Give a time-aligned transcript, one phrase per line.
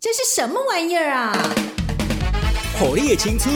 [0.00, 1.32] 这是什么玩意儿啊？
[2.78, 3.52] 火力的青春，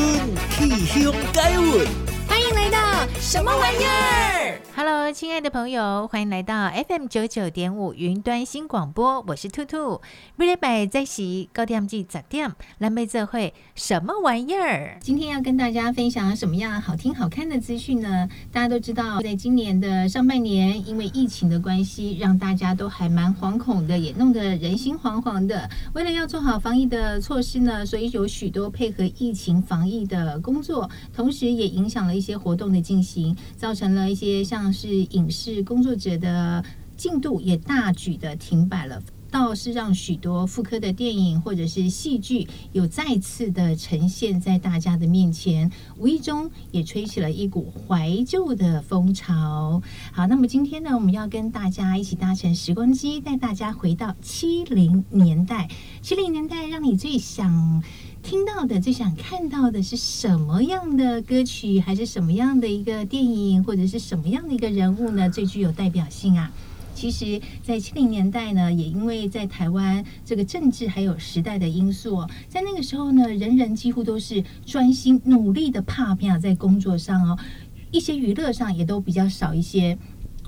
[0.51, 1.87] 气胸改文。
[2.29, 4.42] 欢迎来到什么玩意儿
[4.77, 10.01] ？Hello，亲爱的朋友，欢迎来到 FM 九九点五云端新广播，我是兔兔。
[10.37, 14.99] 每礼拜在习高点记早点，蓝莓这会什么玩意儿？
[15.01, 18.29] 今天要跟大家分享什么样好听好看的资讯呢？
[18.51, 25.69] 大家都知道，在今年的上半年，因为疫情的关系，让大家都还蛮惶恐的，也弄得人心惶惶的。
[25.95, 34.73] 为了要做好防疫的措施呢，所以有许多配合疫情防疫的工作，同时也影响了一些活动的进行，造成了一些像。
[34.73, 36.65] 是影视工作者的
[36.97, 49.83] 进度也大举的停摆了，倒是让许多复刻的电影或者是戏剧有再次的呈现在大家的面前，无意中也吹起了一股怀旧的风潮。
[50.11, 55.69] 好，那么今天呢，我们要跟大家一起搭乘时光机，带大家回到七零年代。
[56.01, 57.83] 七零年代，让你最想。
[58.23, 65.29] 听到的最想看到的是什么样的歌曲，还是什么样的一个电影，或者是什么样的一个人物呢？
[65.29, 66.51] 最具有代表性啊！
[66.95, 77.37] 其实，在七零年代呢，也因为在台湾这个政治还有时代的因素，在那个时候呢，人人几乎都是专心努力的打拼在工作上哦，
[77.91, 79.99] 一些娱乐上也都比较少一些，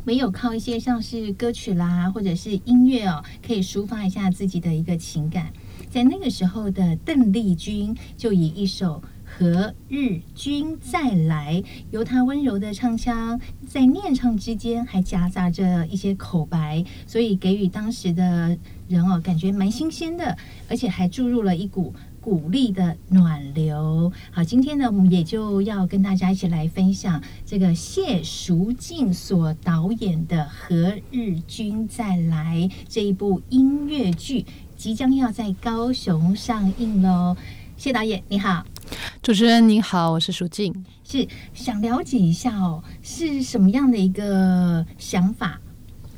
[0.04, 5.52] 唯有靠一些像是歌曲啦，或者是音乐哦，可以抒发一下自己的一个情感。
[5.94, 20.36] 在那个时候的邓丽君就以一首《何日君再来》，由她温柔的唱腔，在念唱之间还夹杂着一些口白，所以给予当时的人哦感觉蛮新鲜的，
[20.68, 24.10] 而且还注入了一股鼓励的暖流。
[24.32, 34.44] 好，今天呢，我们也就要跟大家一起来分享这个谢淑静所导演的《何日君再来》这一部音乐剧。
[34.76, 37.36] 即将要在高雄上映喽，
[37.76, 38.64] 谢导演你好，
[39.22, 45.60] 主持人你好，我是舒静，是想了解一下哦，是什么样的一个想法，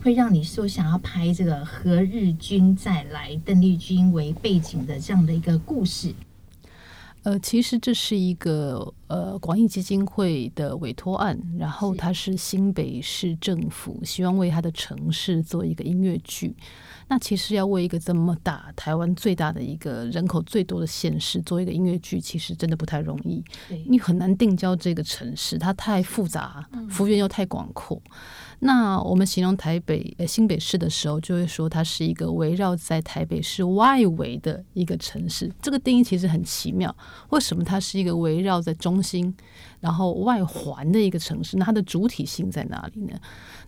[0.02, 6.14] 会让你说想要拍这个《何日君再来》，邓丽君为背景的这样的一个故事？
[7.26, 16.54] 呃，其实这是一个呃广义基金会的委托案，然后它是新北市政府希望为他的城市做一个音乐剧。
[17.08, 23.42] 那其实要为一个这么大、台湾最大的一个人口最多的县市做一个音乐剧，其实真的不太容易。
[23.88, 28.00] 你很难定焦这个城市，它太复杂，幅员又太广阔。
[28.60, 35.52] 那我们形容台北呃新北市的时候，就会说它是一个围绕在台北市外围的一个城市。
[35.60, 36.94] 这个定义其实很奇妙，
[37.28, 39.34] 为什么它是一个围绕在中心，
[39.80, 41.56] 然后外环的一个城市？
[41.56, 43.18] 那它的主体性在哪里呢？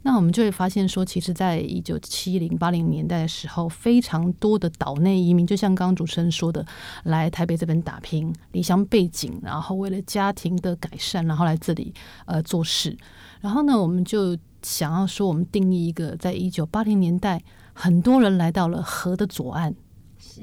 [0.03, 6.65] 那我们就会发现说，其实，在一九七零八零年代的时候，非常多的岛内移民，就像刚刚主持人说的，
[7.05, 11.93] 来台北这边打拼，离乡背景，然后为了家庭的改善，然后来这里
[12.27, 12.97] 呃做事。
[13.41, 17.43] 然后呢，我们就想要说，我们定义一个，在一九八零年代，
[17.73, 19.75] 很多人来到了河的左岸，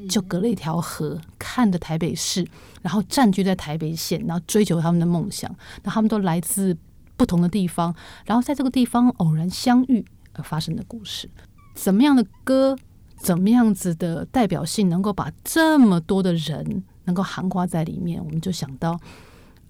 [0.10, 2.48] 就隔了一条河，看着台北市，
[2.82, 5.54] 然后占据在台北县，然后追求他们的梦想。
[5.84, 6.76] 那他们都来自
[7.18, 7.94] 不同的地方，
[8.26, 11.30] 然后在这个地方偶然相遇而发生的故事。
[11.74, 12.78] 怎么样的歌，
[13.18, 18.24] 怎么样子的代表性，能够把这么多的人能够涵盖在里面？
[18.24, 19.00] 我们就想到。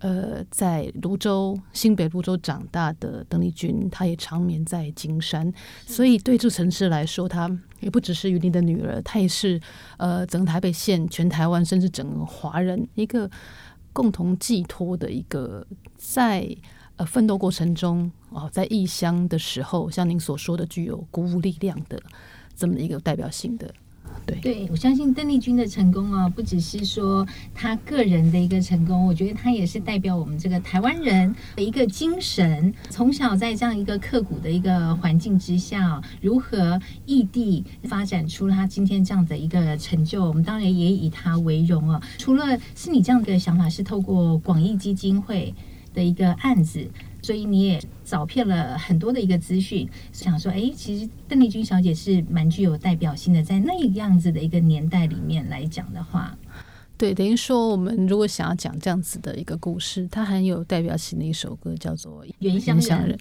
[0.05, 5.51] 呃，在泸州新北泸州长大的邓丽君，她也长眠在金山，
[5.87, 7.49] 所以对这城市来说，她
[7.79, 9.59] 也不只是云林的女儿，她也是
[9.97, 13.27] 呃整个台北县、全台湾甚至整个华人一个
[13.93, 15.65] 共同寄托的一个
[15.97, 16.55] 在
[16.97, 21.99] 呃奋斗过程中哦，在异乡的时候，像您所说的具有鼓舞力量的
[22.55, 23.73] 这么一个代表性的。
[24.41, 32.73] 对，我相信邓丽君的成功啊，不只是说她个人的一个成功，我觉得她也是代表我们这个台湾人的一个精神。
[32.89, 42.01] 从小在这样一个刻苦的一个环境之下，如何异地发展出她今天这样的一个成就，我们当然也以她为荣啊。
[42.17, 45.53] 除了是你这样的想法，是透过广义基金会
[45.93, 46.87] 的一个案子。
[47.21, 56.37] 所以你也找遍了很多的一个资讯，想说，哎，其实邓丽君小姐是蛮具有代表性的，在那样子的一个年代里面来讲的话，
[56.95, 63.17] 对，等于说我们如果想要讲这样子的一个故事，它很有代表性的一首歌叫做《原乡人》，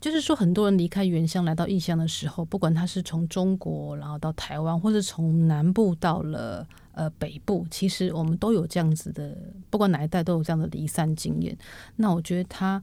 [0.00, 9.36] 就是说很多人离开原乡来到异乡的时候，不管他是从中国然后到台湾，或是从南部到了呃北部，其实我们都有这样子的，
[9.68, 11.54] 不管哪一代都有这样的离散经验。
[11.96, 12.82] 那我觉得他。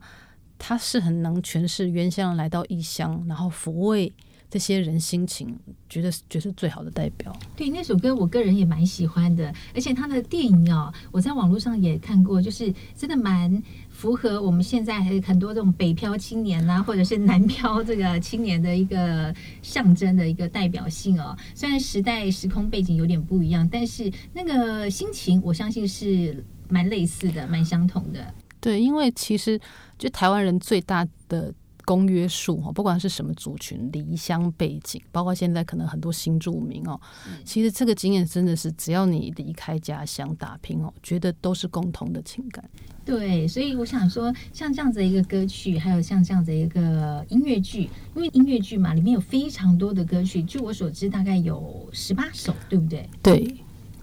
[0.64, 4.12] 他是很能诠释原乡来到异乡，然后抚慰
[4.48, 7.36] 这些人心情，觉得觉得是最好的代表。
[7.56, 13.60] 对，那首歌我个人也蛮喜欢的，而且他的电影哦，我在网络上也看过，就是真的蛮
[13.90, 21.36] 符合我们现在很多这种北漂青年啊，或者是南漂这个青年的一个象征的一个代表性哦。
[21.56, 28.32] 虽然时代时空背景有点不一样，但是那个心情，我相信是蛮类似的，蛮相同的。
[28.60, 29.60] 对，因为其实
[30.02, 31.54] 就台湾人最大的
[31.84, 37.00] 公约数哈，不管是什么族群、离乡背景，包括现在可能很多新住民哦，
[37.44, 42.68] 其实这个经验真的是，只要你离开家乡打拼哦，觉得都是共同的情感。
[43.04, 53.08] 对，所以我想说，像这样子的一个歌曲，还有像这样子的一个音乐剧，因为音乐剧嘛，里面有非常多的歌曲，据我所知，大概有十八首，对不对？
[53.22, 53.56] 对，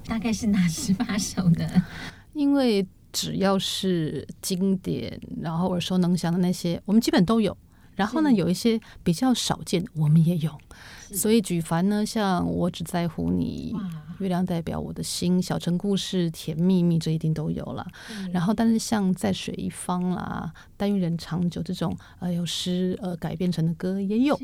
[0.06, 1.68] 大概是哪十八首呢？
[2.32, 2.88] 因为。
[3.12, 7.56] 只要是经典，然后耳熟能详的那些，我们基本都有。
[7.96, 10.58] 然后呢，有一些比较少见，我们也有。
[11.12, 13.76] 所以举凡呢，像我只在乎你、
[14.20, 17.86] 月亮代表我的心、小城故事、甜蜜蜜，这一定都有了。
[18.32, 24.40] 然后，但是像在水一方啦、但愿人长久这种呃有诗呃改编成的歌也有。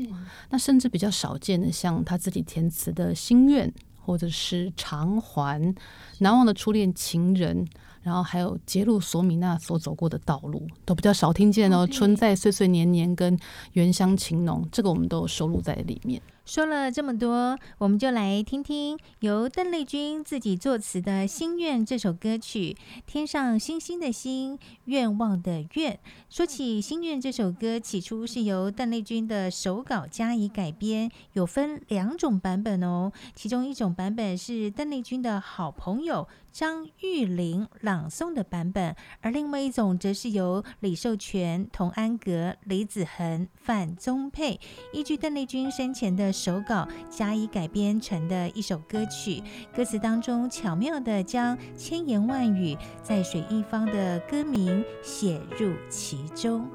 [0.50, 3.72] 那甚至比较少见的，像他自己填词的心愿，
[4.04, 5.74] 或者是偿还、
[6.18, 7.66] 难忘的初恋情人。
[8.06, 11.84] 然后还有揭露索米娜所走过的道路，都比较少听见哦。
[11.84, 13.36] 春在岁岁年年跟
[13.72, 16.22] 原乡情浓，这个我们都有收录在里面。
[16.44, 22.76] 说了这么多，我们就来听听由邓丽君自己作词的《心愿》这首歌曲。
[23.04, 25.98] 天上星星的星，愿望的愿。
[26.30, 33.10] 说起《心愿》这首歌，起初是由邓丽君的手稿加以改编，有分两种版本哦。
[33.34, 44.58] 其中一种版本是邓丽君的好朋友张玉玲朗诵的版本，而另外一种则是由李寿全、童安格、李子恒、范宗沛
[44.90, 49.42] 依据邓丽君生前的手稿加以改编成的一首歌曲，
[49.74, 56.66] 歌词当中巧妙地将千言万语在水一方的歌名写入其中。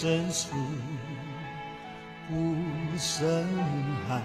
[0.00, 0.46] 深处
[2.28, 2.54] 不
[2.96, 3.44] 声
[4.06, 4.22] 寒，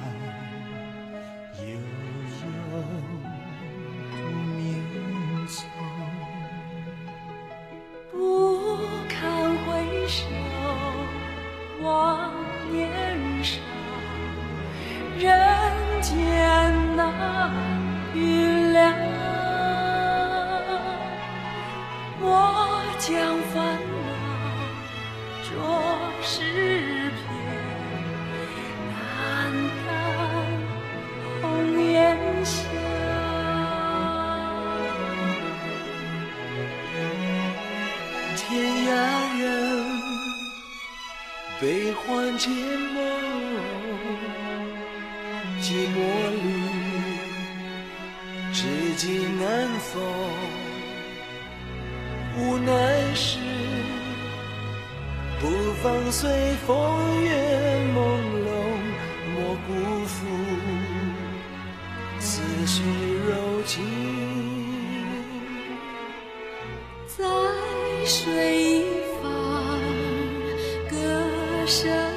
[71.65, 72.12] 歌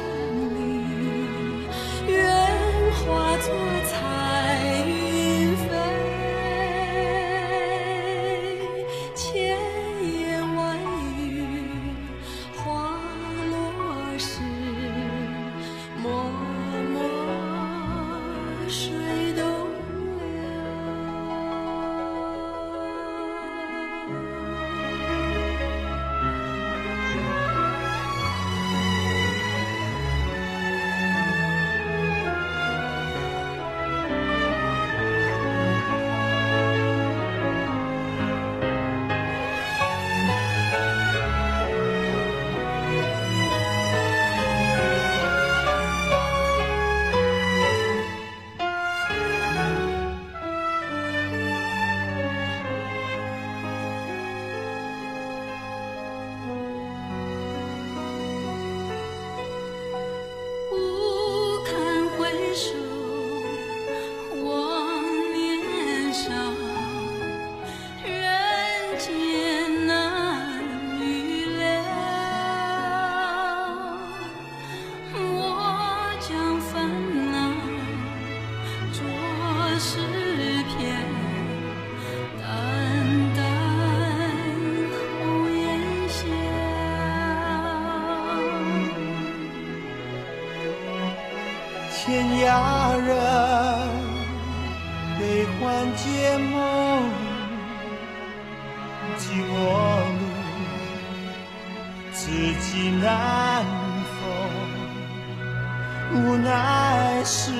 [106.13, 107.53] 无奈是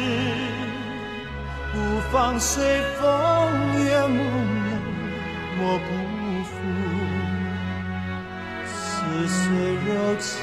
[1.73, 3.05] 不妨随风
[3.85, 4.19] 月朦胧，
[5.59, 5.85] 莫不
[6.45, 6.53] 负
[8.65, 8.75] 似
[9.29, 9.45] 水
[9.87, 9.89] 柔
[10.19, 10.35] 情。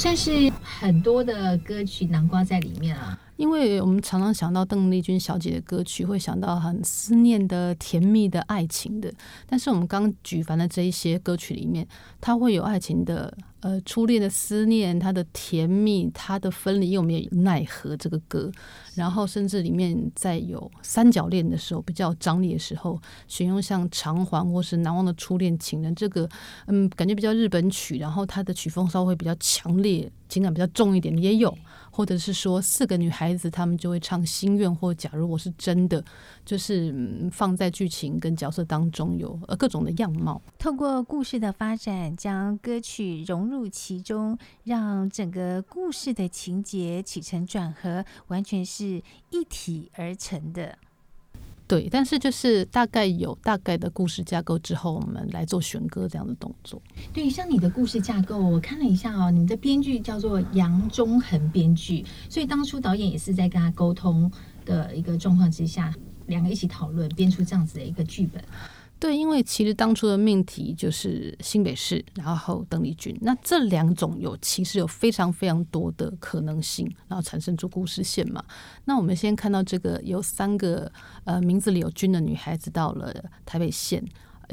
[0.00, 3.19] 算是很多的歌曲南瓜在里面啊。
[3.40, 9.10] 因为我们常常想到邓丽君小姐的歌曲，会想到很思念的、甜蜜的爱情的。
[9.46, 11.88] 但是我们刚举凡的这一些歌曲里面，
[12.20, 18.52] 它会有爱情的，呃，初恋的思念，它的甜蜜，它的分离，又没有奈何这个歌。
[18.94, 26.28] 然后甚至里面在有三角恋的时候，比较张力的时候，选用像《偿还》或是《难忘的初恋情人》这个，
[26.66, 31.56] 嗯，感觉比较日本曲，然后它的曲风稍微比较强烈，情感比较重一点，也有。
[32.00, 36.02] 或者是说四个女孩子，她们就会唱心愿，或假如我是真的，
[36.46, 40.40] 就是放在剧情跟角色当中有呃各种的样貌。
[40.58, 50.78] 透过故事的发展，将歌曲融入其中，让整个故事的情节起承转合，完全是一体而成的。
[51.70, 56.82] 对，但是就是大概有大概的故事架构之后，我们来做选歌这样的动作。
[57.12, 64.28] 对，像你的故事架构，我看了一下哦，你们的编剧叫做杨忠恒编剧，所以当初导演也是在跟他沟通
[64.64, 65.94] 的一个状况之下，
[66.26, 68.42] 两个一起讨论编出这样子的一个剧本。
[69.00, 78.44] 对，因为其实当初的命题就是新北市，然后邓丽君，那这两种有其实有非常非常多的可能性，然后产生出故事线嘛。
[78.84, 80.92] 那我们先看到这个有三个
[81.24, 83.10] 呃名字里有“君”的女孩子到了
[83.46, 84.04] 台北县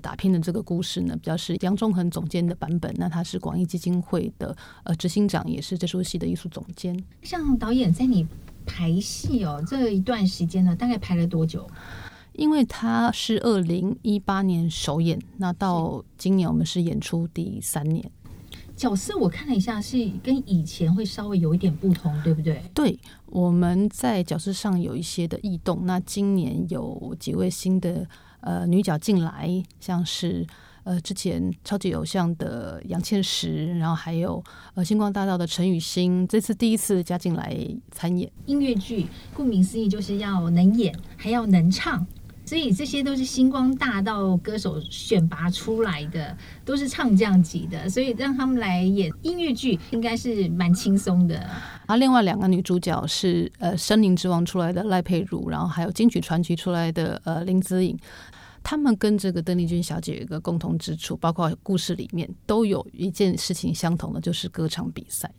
[0.01, 2.89] 打拼的这个故事呢，比较是杨忠恒总监的版本。
[2.97, 6.97] 那他是广义基金会的呃执行长，也是这出戏的艺术总监。
[7.21, 8.25] 像导演在你
[8.65, 11.69] 排戏哦这一段时间呢，大概排了多久？
[12.37, 18.09] 因为他是二零一八年首演，那到今年我们是演出第三年。
[18.75, 22.61] 角色我看了一下，是跟以前会稍微有一点不同，对不对？
[22.75, 25.79] 对，我们在角色上有一些的异动。
[25.85, 28.07] 那今年有几位新的
[28.41, 30.45] 呃女角进来，像是
[30.83, 34.43] 呃之前超级偶像的杨倩石，然后还有
[34.75, 37.57] 呃星光大道的陈雨欣，这次第一次加进来
[37.91, 39.07] 参演音乐剧。
[39.33, 42.05] 顾名思义，就是要能演，还要能唱。
[42.47, 51.37] 所以这些都是星光大道歌手选拔出来的，都是唱将级的，所以让他们来演音乐剧应该是蛮轻松的。
[51.87, 57.99] 啊，另外两个女主角是呃《森林之王》出来的赖佩如，然后还有金曲传奇出来的呃林子颖，
[58.63, 65.29] 他们跟这个邓丽君小姐有一个共同之处，包括故事里面都有一件事情相同的，就是歌唱比赛。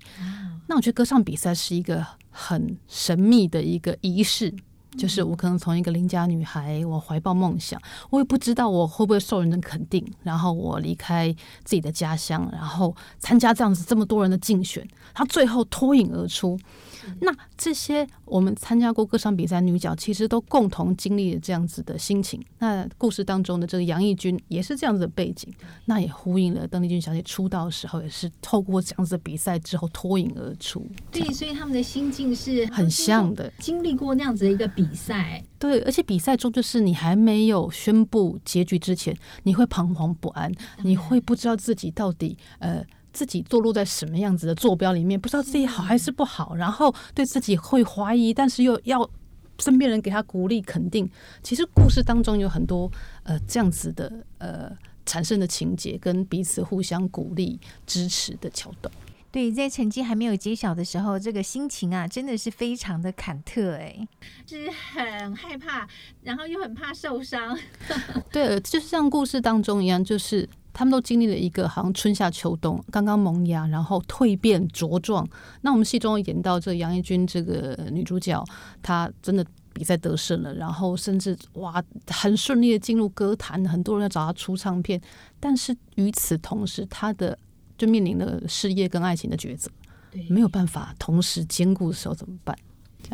[0.67, 4.55] 那我觉得歌唱比赛是一个很神秘的一个仪式。
[4.97, 7.81] 就是我可能从一个邻家女孩，我怀抱梦想，
[8.11, 11.31] 我也不知道我会不会受人的肯定，然后我离开
[11.65, 16.59] 自己的家乡，然后参加这样子这么多人的竞选，他最后脱颖而出。
[17.21, 22.43] 那这些我们参加过歌唱比赛女角，其实都共同经历了这样子的心情。
[22.59, 25.53] 那故事当中的这个杨义军也是这样子的背景，
[25.87, 30.87] 那也呼应了邓丽君小姐出道的时候，也是透过这样子的比赛之后脱颖而出。
[31.11, 35.43] 对，所以他们的心境是很像的，经历过那样子的一个比赛。
[35.59, 42.85] 对，而且比赛中就是你还没有宣布结局之前，你会彷徨不安，你会不知道自己到底呃。
[43.19, 49.11] 自己坐落在什么样子的坐标里面，不知道自己好还是不好，然后对自己会怀疑，但是又要
[49.59, 51.11] 身边人给他鼓励肯定。
[51.43, 52.89] 其实故事当中有很多
[53.25, 54.71] 呃这样子的呃
[55.05, 58.95] 产生的情节，跟彼此互相鼓励支持的桥段。
[59.33, 64.09] 对，在成绩还没有揭晓的时候，这个心情啊，真的是非常的忐忑哎，
[64.47, 65.87] 是很害怕，
[66.23, 67.59] 然后又很怕受伤。
[68.33, 70.49] 对，就是像故事当中一样，就是
[70.79, 75.29] 他们都经历了一个好像春夏秋冬，刚刚萌芽，然后蜕变茁壮。
[75.63, 78.45] 那我们戏中演到这杨一君这个女主角，
[78.81, 85.01] 她真的比赛得胜了，然后甚至哇，很顺利的进入歌坛，很多人要找她出唱片。
[85.41, 87.37] 但是与此同时，她的
[87.77, 89.69] 就面临了事业跟爱情的抉择，
[90.31, 92.57] 没有办法同时兼顾的时候怎么办？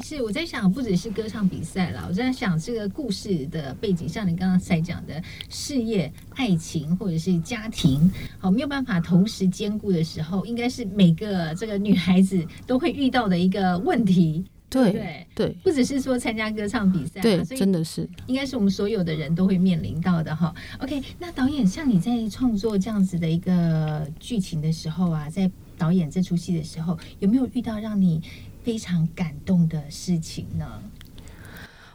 [0.03, 14.45] 是我在想，不只是歌唱比赛了，我在想这个故事的背景，像你刚刚才讲的事业、爱情或者是家庭，好，没有办法同时兼顾的时候，应该是每个这个女孩子都会遇到的一个问题。
[14.71, 20.53] 对对对，不只是说参加歌唱比赛，对，真的是应该是我们所有的人都会面临到的哈。
[20.81, 25.49] OK，那导演像你在创作这样子的一个剧情的时候啊，在
[25.79, 28.21] 导演这出戏的时候，有没有遇到让你
[28.65, 30.83] 非常感动的事情呢？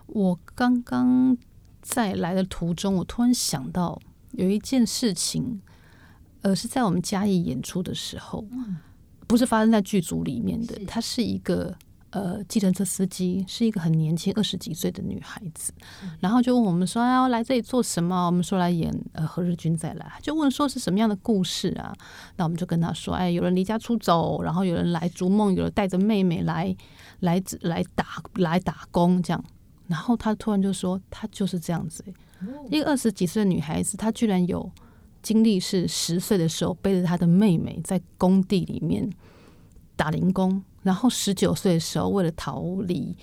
[0.05, 1.35] 我刚刚
[1.81, 3.99] 在来的途中，我突然想到
[4.33, 5.59] 有一件事情，
[6.43, 8.77] 呃，是在我们嘉义演出的时候，嗯，
[9.25, 11.75] 不是发生在剧组里面的，它是一个。
[12.11, 15.71] 呃，计程车司机是一个很年轻，二十几岁的女孩子，
[16.19, 21.93] 然后就问我们说：“要来这里做什么？”我们说来演呃《何日君再来》，就问说是什么样的故事啊？
[22.37, 26.75] 那我们就跟他说：“哎，有人离家出走，然后有人来逐梦，有人带着妹妹来
[27.19, 29.43] 来来打来打工这样。”
[29.85, 32.03] 然后他突然就说：“他就是这样子，
[32.71, 34.71] 一个二十几岁的女孩子，她居然有
[35.21, 39.07] 经历，是十岁的时候背着她的妹妹在工地里面
[39.95, 43.15] 打零工。”然后十九岁的时候，为了逃离，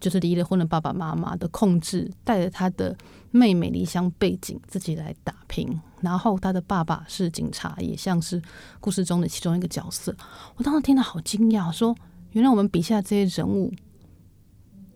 [0.00, 2.96] 就是离了婚的爸爸妈妈的控制，带着他的
[3.30, 5.80] 妹妹离乡背景，自己来打拼。
[6.00, 8.42] 然后他的爸爸是警察，也像是
[8.80, 10.14] 故事中的其中一个角色。
[10.56, 11.96] 我当时听到好惊讶，说
[12.32, 13.72] 原来我们笔下这些人物，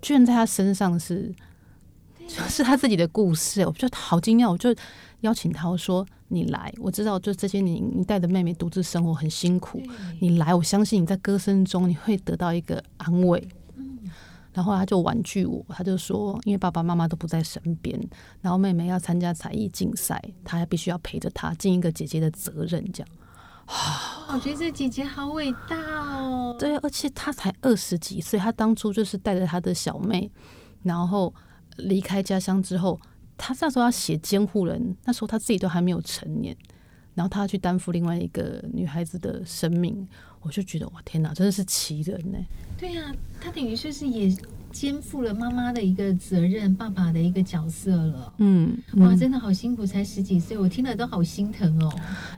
[0.02, 1.32] 居然在他身上是，
[2.48, 3.64] 是他自己的故事。
[3.64, 4.74] 我觉得好惊讶，我就
[5.20, 6.06] 邀请他我说。
[6.28, 9.80] 你来，我知道，就这些年你带着妹妹独自生活很辛苦。
[10.20, 13.46] 你来，我相信你在歌声中你会得到一个安慰。
[14.52, 17.96] 然后他就婉拒我，他就说，因为爸爸妈妈都不在身边，
[18.40, 22.84] 然后妹妹要参加才艺竞赛，他还必须要陪着她尽一个姐姐的责任。
[22.92, 23.08] 这样，
[24.32, 25.76] 我觉得这姐姐好伟大
[26.24, 26.56] 哦。
[26.58, 30.28] 对，而且她才二十几岁，她当初就是带着她的小妹，
[30.82, 31.32] 然后
[31.76, 32.98] 离开家乡之后。
[33.38, 36.56] 他那时候要写监护人，那时候他自己都还没有成年，
[37.14, 40.06] 然后他要去担负另外一个女孩子的生命，
[40.40, 42.38] 我就觉得哇天哪，真的是奇人呢。
[42.78, 44.34] 对呀、啊，他等于就是也
[44.72, 48.32] 肩负了妈妈的一个责任，爸爸的一个角色了。
[48.38, 51.90] 嗯，哇，真的好辛苦，才十几岁，我听了都好心疼哦。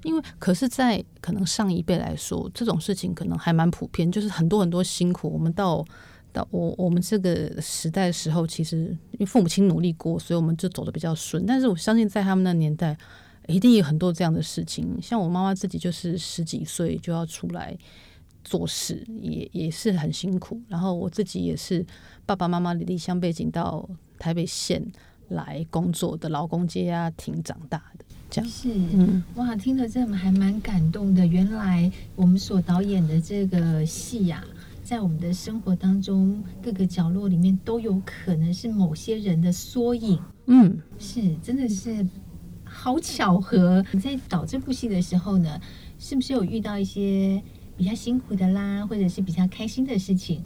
[0.02, 5.84] 因为可是，在可能上一辈来说，这种事情可能还蛮普遍，就是很多很多辛苦，我们到。
[6.32, 11.44] 到我我们这个时代的时候，其实因为父母亲努力过，所以我们就走的比较顺。
[11.46, 12.96] 但是我相信，在他们那年代，
[13.46, 14.96] 一定有很多这样的事情。
[15.00, 17.76] 像我妈妈自己，就是十几岁就要出来
[18.44, 20.60] 做事，也也是很辛苦。
[20.68, 21.84] 然后我自己也是
[22.26, 23.88] 爸爸妈妈离乡背景到
[24.18, 24.84] 台北县
[25.28, 31.26] 来工作的劳工家庭长大的，这样是嗯哇，听了这还蛮感动的。
[31.26, 34.57] 原来我们所导演的这个戏呀、啊。
[34.88, 40.18] 在我们的生活当中，各个角落里面都有可能是某些人的缩影。
[40.46, 42.08] 嗯，是，真的是
[42.64, 43.84] 好巧合。
[43.92, 45.60] 你在导这部戏的时候呢，
[45.98, 47.42] 是不是有遇到一些
[47.76, 50.42] 比较辛苦的啦，或者是比较开心的事情？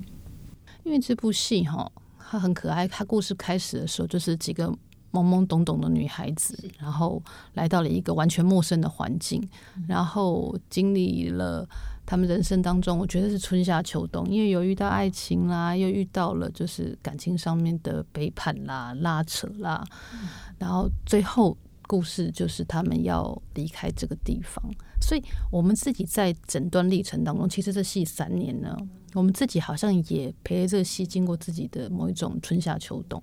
[0.82, 2.88] 因为这部戏哈，它很可爱。
[2.88, 4.66] 它故事开始的时候，就是几个
[5.12, 7.22] 懵懵懂懂的女孩子，然后
[7.54, 9.40] 来到了一个完全陌生的环境，
[9.86, 11.64] 然后经历了。
[12.12, 24.62] 他们人生当中，我觉得是春夏秋冬，因为有遇到爱情啦，又遇到了就是感情上面的背叛啦、拉扯啦，嗯、然后最后故事就是他们要离开这个地方。
[25.00, 28.76] 所以，我们自己在整段历程当中，其实这戏三年呢，
[29.14, 33.22] 我们自己好像也陪着这个戏经过自己的某一种春夏秋冬。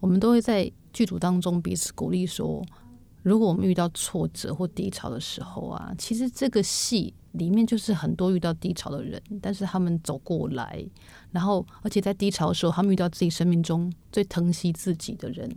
[0.00, 2.62] 我们都会在剧组当中彼此鼓励说，
[3.28, 7.14] 如果我们遇到挫折或低潮的时候啊，其实这个戏。
[7.32, 10.84] 里面就是很多遇到低潮的人，但是他们走过来，
[11.30, 15.48] 然后而且在低潮的时候，他们遇到自己生命中最疼惜自己的人，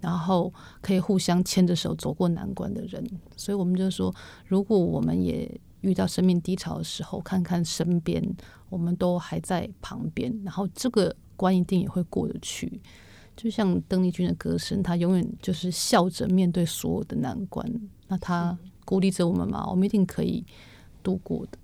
[0.00, 3.02] 然后可以互相牵着手走过难关的人。
[3.36, 4.12] 所以我们就说，
[4.44, 5.48] 如果我们也
[5.82, 8.22] 遇到生命低潮的时候，看看身边，
[8.68, 12.82] 我们都还在旁边，然后这个关一定也会过得去。
[13.40, 17.64] 就像邓丽君的歌声，她永远就是笑着面对所有的难关。
[18.08, 20.44] 那她鼓励着我们嘛，我们一定可以。
[21.02, 21.58] 度过的，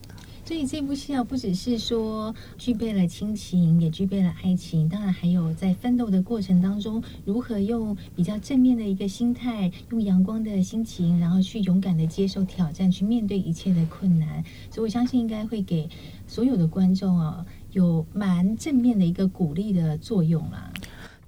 [0.47, 14.43] 所以这部戏啊，不只是说具备了亲情，也具备了爱情，当然还有在奋斗的过程当中，如何用比较正面的一个心态，用阳光的心情，然后去勇敢的接受挑战，去面对一切的困难。
[14.71, 15.87] 所以我相信应该会给
[16.27, 20.73] 所有的观众啊，有蛮正面的一个鼓励的作用啦。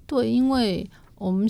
[0.09, 1.49] 对，因为我们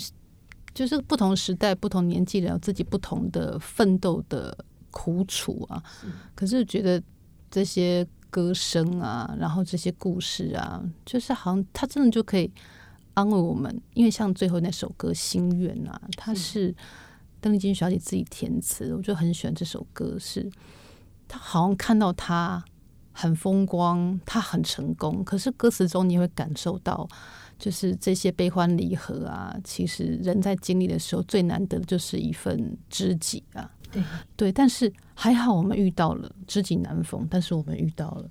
[0.72, 4.56] 就是不同时代、不同年纪的有自己不同的奋斗的
[4.92, 5.82] 苦楚啊。
[6.00, 7.02] 是可是觉得。
[7.52, 12.48] 这些歌声啊，然后这些故事啊，就是好像他真的就可以
[13.14, 16.72] 安慰我们，因为像最后那首歌《心愿》啊，它是
[17.40, 20.16] 邓丽君小姐自己填词，我就很喜欢这首歌。
[20.16, 20.48] 是
[21.26, 22.64] 她好像看到他
[23.10, 27.08] 很风光，他很成功，可是歌词中你会感受到，
[27.60, 33.70] 就是这些悲欢离合啊，其实人在经历的时候最难得的就是一份知己啊。
[33.92, 34.02] 对
[34.36, 38.30] 对，但是还好我们遇到了，知己难逢，但是我们遇到了，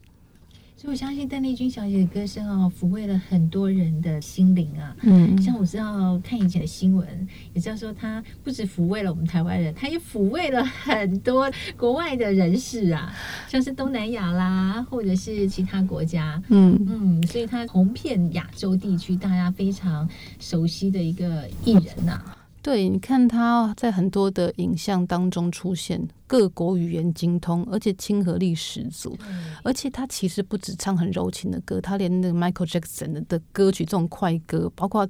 [0.80, 4.96] 所以我相信邓丽君小姐的歌声哦，抚慰了很多人的心灵啊。
[5.02, 7.06] 嗯，像我知道看以前的新闻，
[7.54, 13.13] 也知道说她不止抚慰了我们台湾人，她也抚慰了很多国外的人士啊，
[13.50, 16.42] 像是东南亚啦，或者是其他国家。
[16.48, 20.08] 嗯嗯，所以她红遍亚洲地区，大家非常
[20.39, 22.38] 熟悉的一个艺人呐、啊。
[22.62, 29.17] 对，你看他在很多的影像当中出现，各国语言精通，而且亲和力十足。
[29.63, 35.08] 而且他其实不止唱很柔情的歌，他连那个 Michael Jackson 的歌曲这种快歌，包括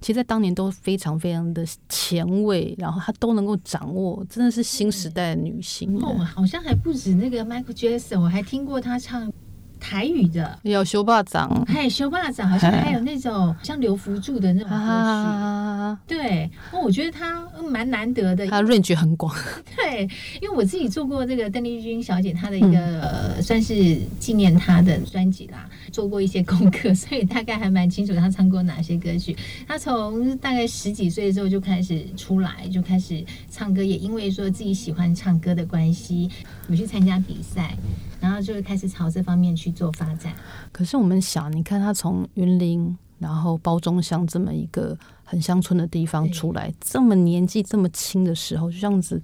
[0.00, 5.94] 其实，在当年都非常非常的前卫，然后他都能够掌握，真的是新时代的女星。
[6.02, 9.30] 哦，好像还不止那个 Michael Jackson，我还听过他唱。
[9.78, 14.82] 台语的有修霸掌，还有修霸掌，好像还有那种像刘福柱的那种歌曲。
[14.82, 19.34] 啊、对，哦，我觉得他蛮难得的，他 range 很广。
[19.76, 20.02] 对，
[20.40, 29.36] 因为我自己做过这个邓丽君小姐她的一个、嗯、算是纪念她的专辑啦，做过一些功课，所以大概还蛮清楚她唱过哪些歌曲。
[29.68, 36.30] 她从大概十几岁的时候就开始出来，就开始唱歌，也因为说自己喜欢唱歌的关系，
[36.68, 37.76] 有去参加比赛。
[38.20, 40.34] 然后就会开始朝这方面去做发展。
[40.72, 49.20] 可是我们想，你看他从云林，然后包中乡这么一个很乡村的地方出来，这么年纪这么轻的时候，就这样子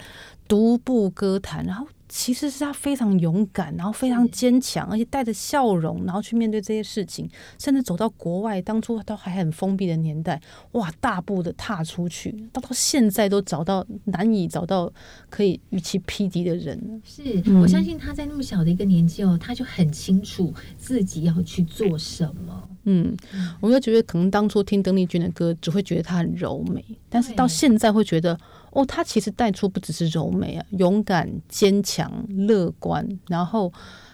[0.47, 1.87] 独步歌坛，然后。
[2.15, 7.27] 其实是他非常勇敢，然后非常坚强，而且带着笑容，然后去面对这些事情，
[7.59, 8.61] 甚至走到国外。
[8.61, 10.39] 当初都还很封闭的年代，
[10.73, 14.93] 哇，大步的踏出去，到到现在都找到难以找到
[15.31, 17.01] 可以与其匹敌的人。
[17.03, 17.23] 是，
[17.59, 22.69] 我相信他在那么小的一个年纪哦，他就很清楚自己要去做什么。
[22.85, 23.17] 嗯，
[23.61, 28.39] 我就觉得可能当初听邓丽君的歌，只会觉得她很柔美，但是到现在会觉得。
[28.75, 33.71] 哦，她其实带出不只是柔美啊，勇敢、坚强、乐观，然后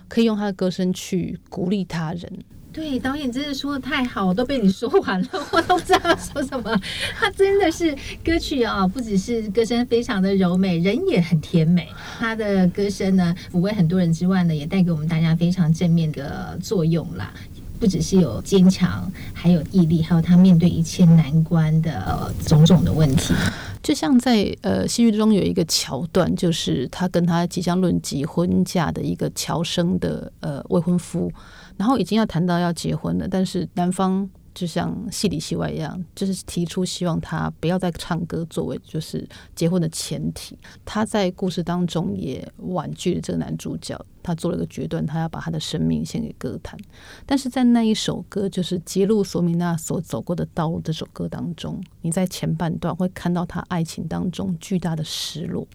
[0.09, 2.29] 可以用她的歌声去鼓励他人。
[2.73, 6.77] 对，导演真的说的太好，都被你说完了，我都不知道说什么。
[7.15, 11.89] 他真的是歌曲啊，不只是歌声非常的柔美，人也很甜美。
[12.19, 17.33] 他的歌声呢，抚慰很多人之外呢，也带给我们大家非常正面的作用啦。
[17.79, 23.35] 不只是有坚强，还有毅力，还有他面对一切难关的种种的问题。
[23.83, 31.31] 就像在呃戏剧中有一个桥段，就是他跟他即将论及婚嫁的一个乔生的呃未婚夫，
[31.77, 34.29] 然后已经要谈到要结婚了，但是男方。
[34.59, 40.59] 就像戏里戏外一样，就是提出希望他不要再唱歌作为就是结婚的前提。
[40.85, 46.77] 他在故事当中也婉拒了这个男主角，他做了个决断，他要把他的生命献给歌坛。
[47.25, 55.69] 但是在那一首歌，就是揭露索米娜所走过的道路这首歌当中，你在前半段会看到他爱情当中巨大的失落，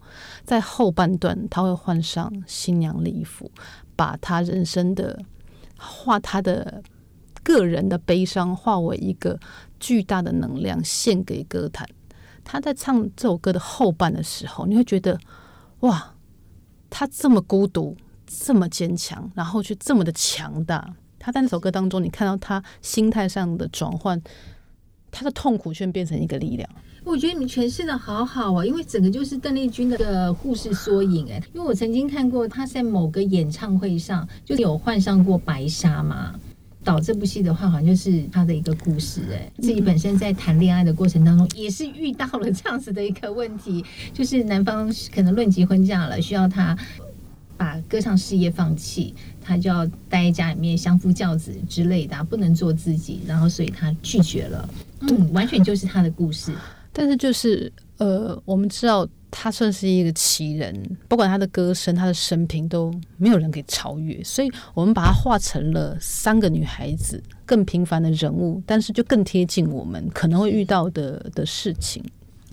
[0.44, 3.50] 在后半段他会换上新娘礼服，
[3.96, 5.18] 把他人生的
[5.78, 6.82] 画他的。
[7.44, 9.38] 个人的悲伤化为一个
[9.78, 11.88] 巨大的能量，献给歌坛。
[12.42, 15.18] 他在唱这首歌的后半的时候，你会觉得，
[15.80, 16.14] 哇，
[16.90, 20.94] 他这么孤独，这么坚强，然后却这么的强大。
[21.18, 24.20] 他在那首歌当中，你看到他心态上的转换，
[25.10, 26.68] 他的痛苦却变成一个力量。
[27.02, 31.42] 我觉得你诠释的好好啊，因为整个就是邓丽君的故事缩影哎。
[31.52, 36.34] 因为我曾经看过他在某个演唱会上，就有换上过白纱嘛。
[36.84, 46.76] 导这部戏的话，好像就是他的一个故事哎，自己本身在谈恋爱的过程当中，也是遇到了这样子的一个问题， 就是男方可能论及婚嫁了，需要他
[47.56, 54.68] 把歌唱事业放弃，他就要待在家里面相夫教子之类的，不能做自己，然后所以他拒绝了，
[55.00, 56.52] 嗯，完全就是他的故事。
[56.92, 59.08] 但是就是呃，我们知道。
[59.36, 72.00] 他算是一个奇人，不管他的歌声、他的生平都没有人可以超越，所以我们把他画成了三个女孩子，更平凡的人物，但是就更贴近我们可能会遇到的的事情。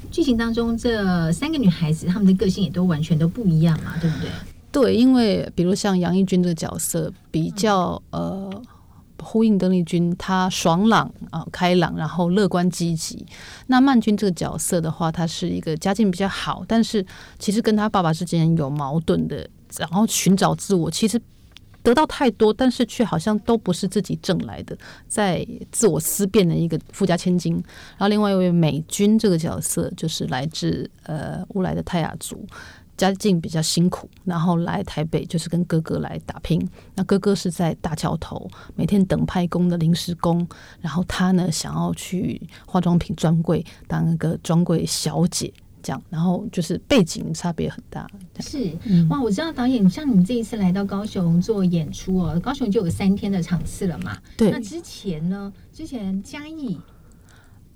[0.09, 4.29] 剧情当中这三个女孩子，她们的个性也都完全都不一样嘛，对不对？
[4.71, 8.49] 对，因为比如像杨义军这个角色比较呃
[9.21, 13.25] 呼应邓丽君，她爽朗啊、开朗，然后乐观积极。
[13.67, 17.05] 那曼君这个角色的话，她是一个家境比较好，但是
[17.39, 21.21] 其实跟她爸爸之间有矛盾的，然后寻找自我，其实。
[21.83, 27.55] 得到太多，但是却好像都不是自己挣来的，在自我思辨的一个富家千金。
[27.97, 32.45] 然后另外一位美军这个角色，就是来自呃乌来的泰雅族，
[33.01, 36.61] 家境比较辛苦，然后来台北就是跟哥哥来打拼。
[36.95, 40.47] 那哥哥是在大桥头每天等派工的临时工，
[40.79, 45.51] 然后他呢想要去化妆品专柜当一个专柜小姐。
[45.83, 48.07] 这样，然后就是背景差别很大。
[48.39, 48.71] 是
[49.09, 54.15] 哇，我知道导演像你们这一次来到高雄做演出哦，高雄就有三天的场次了嘛。
[54.37, 54.51] 对。
[54.51, 55.51] 那之前呢？
[55.73, 56.79] 之前嘉义，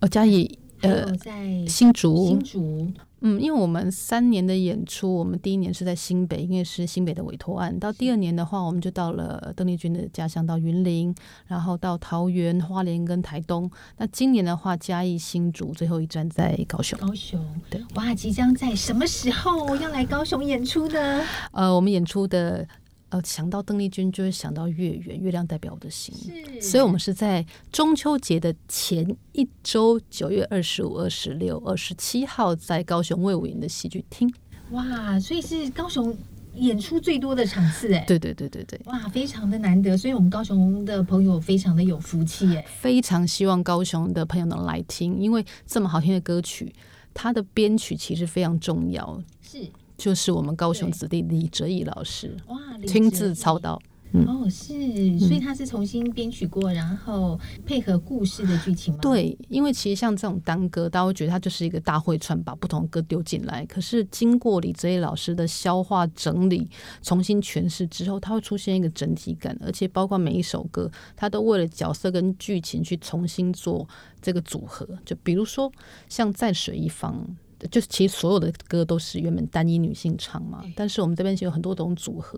[0.01, 2.91] 哦，嘉义，呃，在新竹，新竹。
[3.27, 7.77] 嗯，因为我们三年的演出，我们第一年是在新北，因为是新北的委托案。
[7.79, 11.13] 到第二年的话，我们就到了邓丽君的家乡，到云林，
[11.47, 13.67] 然后到桃园、花莲跟台东。
[13.97, 16.99] 那今年的话，嘉义、新竹，最后一站在高雄。
[16.99, 21.23] 高雄，对，哇，即将在什么时候要来高雄演出呢？
[21.51, 22.67] 呃，我们演出的。
[23.09, 26.13] 呃，想到邓丽君就会想到月圆，月亮代表我的心，
[26.59, 34.29] 所以我们是在中秋节的前一周，九月二十五、二十六、二十七号，在高雄魏武营的戏剧厅。
[34.71, 36.17] 哇，所以是高雄
[36.55, 46.73] 演出最多的场次哎，对对对对对，哇，非常的难得，所以我们高雄的朋友非常的有福气哎，非常希望高雄的朋友能来听，因为这么好听的歌曲，
[47.13, 49.59] 它的编曲其实非常重要，是。
[49.97, 53.81] 就是我们高雄子弟李哲义老师哇，亲自操刀。
[54.17, 58.99] 嗯、哦，是，所以他是重新编曲过，然后配合故事的剧情吗？
[59.01, 63.65] 对，因为其实像这种单歌，大家会觉得它就是一个大会串，把不同的歌丢进来。
[63.65, 66.69] 可是经过李哲义老师的消化整理、
[67.01, 73.85] 重新诠释之后，它会出现一个整体感，而且包括每一首歌，他都为了角色跟剧情去重新做
[74.21, 74.87] 这个组合。
[75.03, 75.69] 就比如说
[76.07, 77.35] 像在水一方。
[77.71, 82.37] 就是其实所有的歌都是原本单一女性唱嘛，但是我们这边是有很多种组合，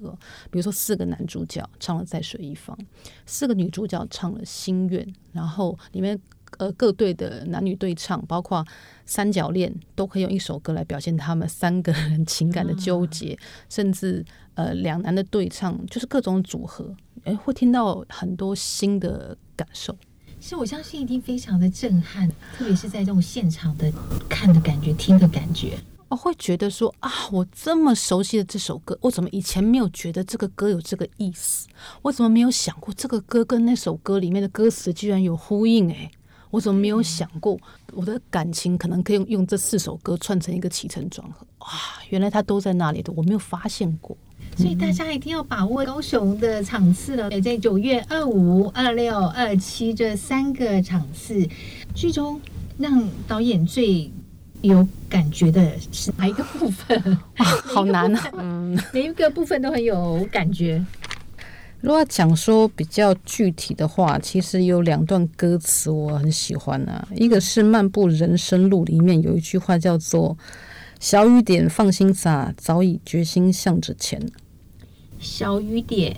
[0.51, 2.77] 比如说四个男主角唱了《在水一方》，
[3.25, 5.03] 四个女主角唱了《心愿》，
[5.34, 6.19] 然后里面
[6.58, 8.65] 呃各队的男女对唱，包括
[9.06, 19.97] 三角恋，都可以用一首歌来表现他们三个人情感的纠结，啊、甚至呃两男的对唱，就是各种组合，哎，会听到很多新的感受。
[20.47, 23.91] 其实我相信一定非常的震撼，特别是在这种现场的
[24.29, 31.67] 看的感觉、听的感觉，我会觉得说啊，我这么熟悉的这首歌，我怎么以前没有觉得这个歌有这个意思？
[32.01, 35.89] 我怎么没有想过这个歌跟那首歌里面的歌词居然有呼应？
[35.89, 36.10] 诶，
[36.49, 37.60] 我怎么没有想过
[37.91, 41.45] 我的感情可能可以用用这四首歌串成一个起承转合？
[41.60, 41.67] 哇，
[42.07, 44.15] 原来它都在那里的，我没有发现过。
[44.57, 51.47] 所以大家一定要把握高雄的场次了，也在九月二五、二六、二七这三个场次。
[51.93, 52.41] 剧中
[52.79, 54.11] 让导演最
[54.61, 57.17] 有感觉的是哪一个部分？
[57.37, 58.31] 哇， 好难啊！
[58.33, 60.83] 嗯，每一个部分都很有感觉。
[61.79, 67.07] 如果讲说比较具体的话，其实有两段歌词我很喜欢啊。
[67.15, 70.35] 一个是《漫步人生路》里面有一句话叫做
[70.99, 74.19] “小雨点，放心洒，早已决心向着前”。
[75.19, 76.15] 小雨点，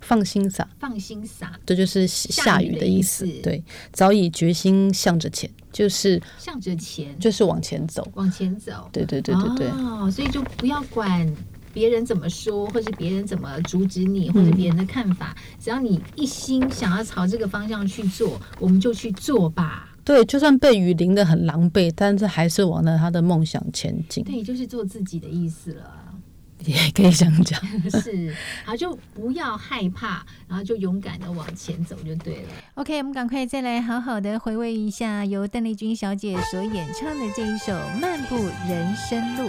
[0.00, 3.26] 放心洒，放心洒，这就是下雨的意思。
[3.42, 3.62] 对，
[3.92, 8.88] 早已决心向着前，就是向着前，就是往前走，往前走。
[8.92, 9.68] 对对对对对。
[9.68, 11.26] 哦，所以就不要管
[11.72, 19.88] 别人怎么说，或是别人怎么阻止你，或者别人的看法，嗯，只要你一心想要朝这个方向去做，我们就去做吧。
[20.04, 24.24] 对，就算被雨淋得很狼狈，但是还是往着他的梦想前进。
[24.24, 26.11] 对，就是做自己的意思了。
[26.66, 27.60] 也可以这样讲，
[28.02, 32.48] 是，好，就不要害怕，然后就勇敢的往前走就对了。
[32.74, 38.36] OK，我们赶快再来好好的回味一下由邓丽君小姐所演唱的这一首《漫步
[38.68, 39.48] 人生路》。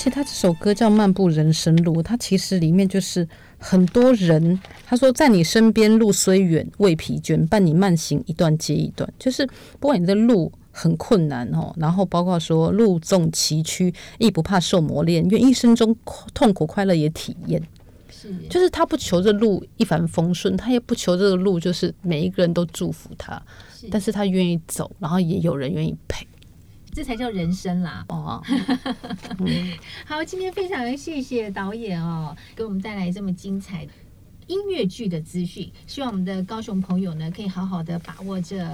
[0.00, 4.58] 而且他这首歌叫《漫步人生路》，他其实里面就是很多人。
[4.86, 9.06] 他说：“在你身边，路虽远，未疲倦，伴你慢行一段接一段。
[9.18, 9.46] 就是
[9.78, 15.94] 不管你的路很困难哦，然后包括说路纵崎岖，亦不怕受磨练，愿一生中
[16.32, 17.62] 痛苦快乐也体验。
[18.10, 23.34] 是，就是他不求这路一帆风顺，他也不求这个路就是每一个人都祝福他，
[23.78, 26.26] 是但是他愿意走，然后也有人愿意陪。”
[26.92, 28.04] 这才叫人生啦！
[28.08, 28.42] 哦，
[29.38, 29.72] 嗯、
[30.04, 33.86] 好，今天非常谢谢导演哦，给我们带来这么精彩
[34.46, 35.70] 音乐剧的资讯。
[35.86, 38.66] 希望我们的高雄朋友呢，可以好好的把握这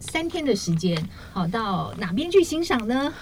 [0.00, 0.96] 三天的时间，
[1.32, 3.12] 好，到哪边去欣赏呢？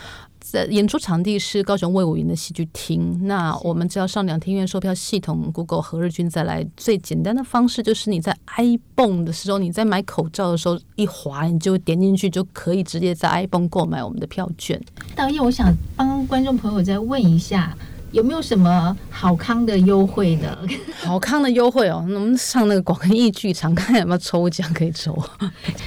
[0.40, 3.26] 在演出场地是高雄魏武营的戏剧厅。
[3.26, 6.66] 那我们只要上两厅院售票系统，Google 何日君再来。
[6.76, 14.80] 最简单的方式就是你在 ibon 的时候，你在买口罩的时候一滑，你就点进去就可以直接在 ibon 购买我们的票券。
[15.14, 17.76] 导演，我想帮观众朋友再问一下，
[18.12, 20.58] 有没有什么好康的优惠呢？
[20.96, 25.16] 好康的优惠哦，那我们上那个广义剧场看有没有抽奖可以抽。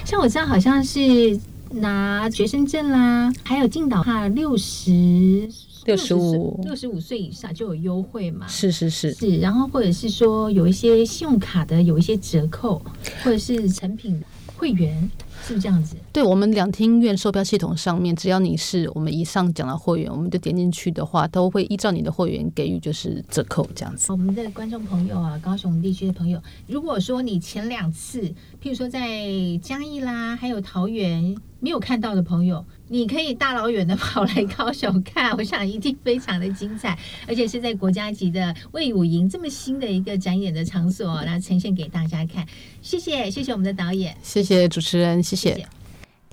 [0.05, 1.39] 像我这样好像是。
[1.73, 5.49] 拿学生证啦，还有进岛怕六十
[5.85, 8.47] 六十五六十五岁以上就有优惠嘛？
[8.47, 12.81] 是是是是，然后或者是说有一些信用卡的有一些折扣，
[13.23, 14.21] 或者是成品
[14.55, 15.09] 会员。
[15.43, 15.95] 是这样子？
[16.11, 24.11] 对，我们两厅院售票系统上面，只要你是我们以上讲的会员，我们就点进去的话，都会依照你的会员给予就是折扣这样子。
[24.11, 28.21] 我们的观众朋友啊，高雄地区的朋友，如果说你前两次，
[28.61, 29.27] 譬如说在
[29.61, 42.45] 嘉义啦，还有桃园没有看到的朋友，你可以大老远的跑来高雄看，我想一定非常的精彩，而且是在国家级的魏武营这么新的一个展演的场所，来呈现给大家看。
[42.81, 45.21] 谢谢，谢谢我们的导演，谢谢主持人。
[45.23, 45.82] 谢谢。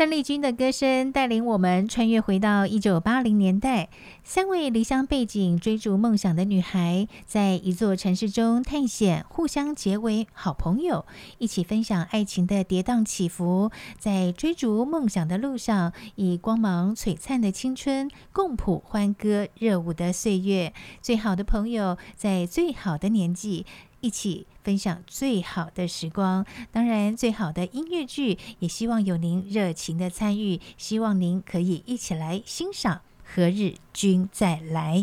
[0.00, 3.90] 邓丽君的歌声带领我们穿越回到一九八零年代，
[4.24, 11.04] 三位离乡背景追逐梦想的女孩，在一座城市中探险，互相结为好朋友，
[11.36, 20.72] 一起分享爱情的跌宕起伏，在追逐梦想的路上，以光芒璀璨的青春共谱欢歌热舞的岁月。
[21.02, 23.66] 最好的朋友，在最好的年纪。
[24.00, 26.44] 一起分享最好的时光。
[26.72, 35.02] 当然，最好的音乐剧也希望有您热情的参与，希望您可以一起来欣赏《何日君再来》。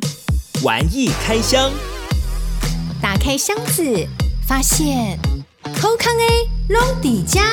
[0.65, 1.71] 玩意开箱，
[3.01, 4.07] 打开箱子，
[4.47, 5.17] 发现
[5.63, 7.43] 好康 A 隆底加。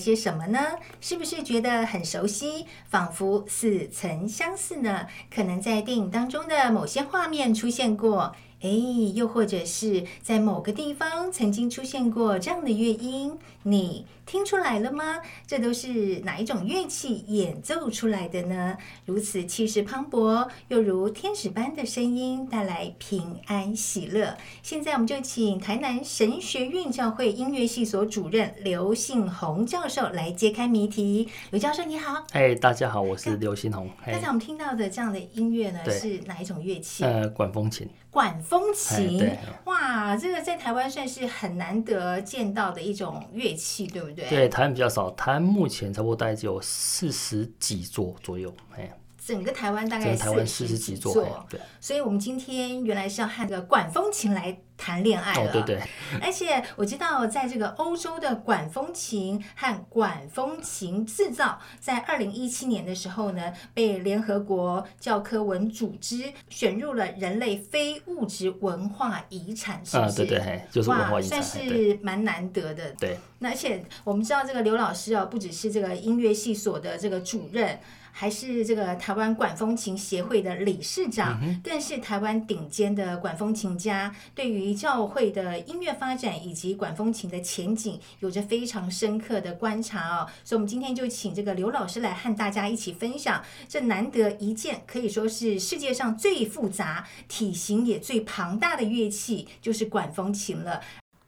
[0.00, 0.58] 些什么呢？
[1.00, 5.06] 是不是觉得很熟悉，仿佛似曾相似呢？
[5.32, 8.34] 可能在电影当中的某些画面出现过。
[8.62, 8.68] 哎，
[9.14, 15.20] 又或者是在某个地方曾经出现过这样的乐音，你听出来了吗？
[15.46, 18.78] 这都是哪一种乐器演奏出来的呢？
[19.04, 24.34] 如此气势磅礴，又如天使般的声音，带来平安喜乐。
[24.62, 31.28] 现在我们就请台南神学院教会音乐系所主任刘信宏教授来揭开谜题。
[31.50, 33.90] 刘教授你好，哎，大家好，我是刘信宏。
[34.06, 37.04] 刚才我们听到的这样的音乐呢，是哪一种乐器？
[37.04, 37.86] 呃，管风琴。
[38.10, 39.24] 管风琴，
[39.66, 43.49] 哇，这个在台湾算是很难得见到的一种乐
[43.86, 44.28] 对不对？
[44.28, 48.96] 对，台湾比较少，台湾目前差不多大概只有四十几座左右，哎。
[49.30, 55.80] 整个台湾大概四十几座，对，所以我们今天原来是要和这个管风琴来谈恋爱了，对对。
[56.20, 70.16] 而且我知道，在这个欧洲的管风琴和管风琴制造，在二零一七年的时候呢，被联合国教科文组织选入了人类非物质文化遗产，是不是？
[70.16, 72.90] 对对，就是文化遗产，算是蛮难得的。
[72.98, 73.16] 对。
[73.38, 77.78] 那而且我们知道，这个刘老师啊，不只是这个音乐系所的这个主任。
[78.20, 90.28] 还是这个台湾管风琴协会的理事长，更是台湾顶尖的管风琴家，对于教会的音乐发展以及管风琴的前景，有着非常深刻的观察哦。
[90.44, 100.82] 所以，我们今天就请这个刘老师来和大家一起分享这难得一见，可以说是世界上最复杂、体型也最庞大的乐器，就是管风琴了。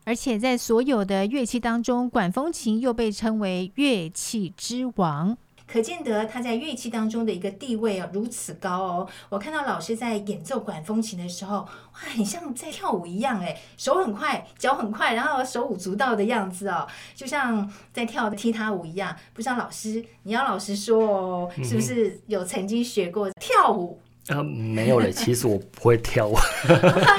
[0.04, 5.38] 而且，在所有的乐器当中，管风琴又被称为乐器之王。
[5.72, 9.08] 可见得他在乐器当中的一个地位哦，如此高哦。
[9.30, 19.16] 我看到老师在演奏管风琴的时候，哇，很像在跳舞一样诶，手很快，脚很快，然后手舞足蹈的样子哦，就像在跳踢踏舞一样。
[19.32, 23.98] 不知道老师，你要老实说哦，是不是有曾经学过跳舞？
[24.28, 26.36] 呃，没有嘞， 其实我不会跳舞。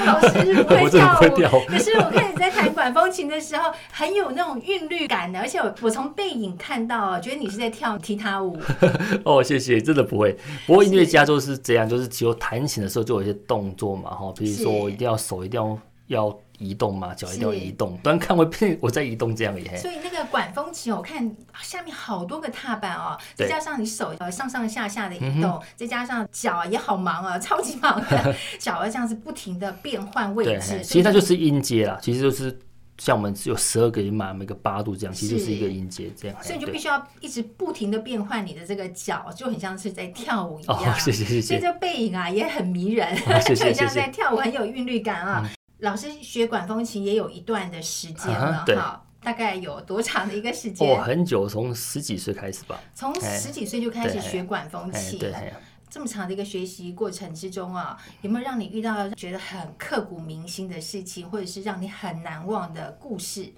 [0.06, 0.88] 老师不会
[1.30, 8.58] 跳舞，可是我看你在弹管风琴的时候，很有那种韵律感的，而且我我从背影看到，觉得你是在跳踢踏舞。
[9.24, 10.34] 哦，谢谢，真的不会。
[10.66, 16.38] 不过音乐家就是这样，就是只有弹琴的时候就有一些动作嘛，哈，比如说我一定要手一定要要。
[16.58, 19.76] 移动嘛，脚一定要移动，端看会变我在移动这样也。
[19.76, 30.80] 所以那个管风琴，我看下面好多个踏板哦，再加上你手呃上上下下的移动，嗯、再加上脚也好忙啊，超级忙的， 脚要这样子不停的变换位置。
[30.82, 32.56] 其实它就是音阶啦，其实就是
[32.98, 36.36] 像我们只有十二个音嘛，每个八度这样，其实就是一个音阶这样。
[36.40, 40.78] 所以你就必须要一直不停的变换你的这个脚，就很像是在跳舞一样。
[40.94, 41.48] 哦，谢谢谢谢。
[41.48, 45.42] 所以这背影啊也很迷人，哦、谢谢 就很像在跳舞，很有韵律感啊。
[45.44, 50.88] 嗯老师学管风琴也有一段的时间了，哈，大概有多长的一个时间？
[50.88, 52.80] 哦，很久，从十几岁开始吧。
[52.94, 55.52] 从十几岁就开始学管风琴，对，
[55.90, 63.52] 这么长的一个学习过程之中啊，有没有让你遇到觉得很刻骨铭心的事情，或者是让你很难忘的故事？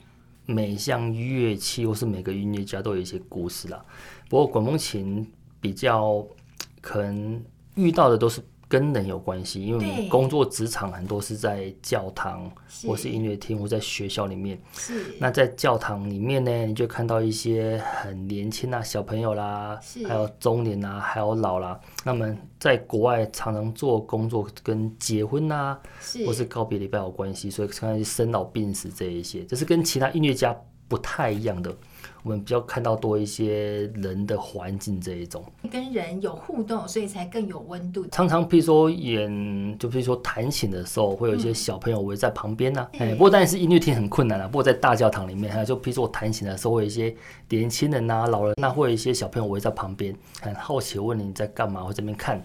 [0.47, 3.85] 每项乐器或是每个音乐家都有一些故事啦。
[4.29, 6.27] 不过管风琴比较
[6.81, 7.45] 可能
[7.75, 8.43] 遇到的都是。
[8.69, 12.51] 跟人有关系，因为你工作职场很多是在教堂，
[12.87, 14.61] 或是音乐厅，或在学校里面。
[14.73, 15.15] 是。
[15.21, 21.79] 那在教堂里面呢，你就看到一些很年轻啊小朋友啦，还有中年啊，还有老啦。
[22.05, 25.79] 那么在国外常常做工作跟结婚啊，
[26.27, 30.57] 或是告别礼拜有关系，所以看生老病死这一些，这是跟其他音乐家
[30.89, 31.73] 不太一样的。
[32.27, 38.05] 我们比较看到多一些人的环境这一种，跟人有互动，所以才更有温度。
[38.09, 42.91] 常常譬如说演，就譬如说弹琴的时候，会有一些小朋友围在旁边呢、啊。
[42.95, 44.49] 哎、嗯，不过当然是音乐厅很困难了、啊。
[44.49, 47.15] 不过在大教堂里面，还有就譬如说我弹琴的时候，会有一些
[47.49, 52.43] 年轻人啊、老人，那会有一些小朋友围在旁边，很好奇问你在干嘛，或这边看。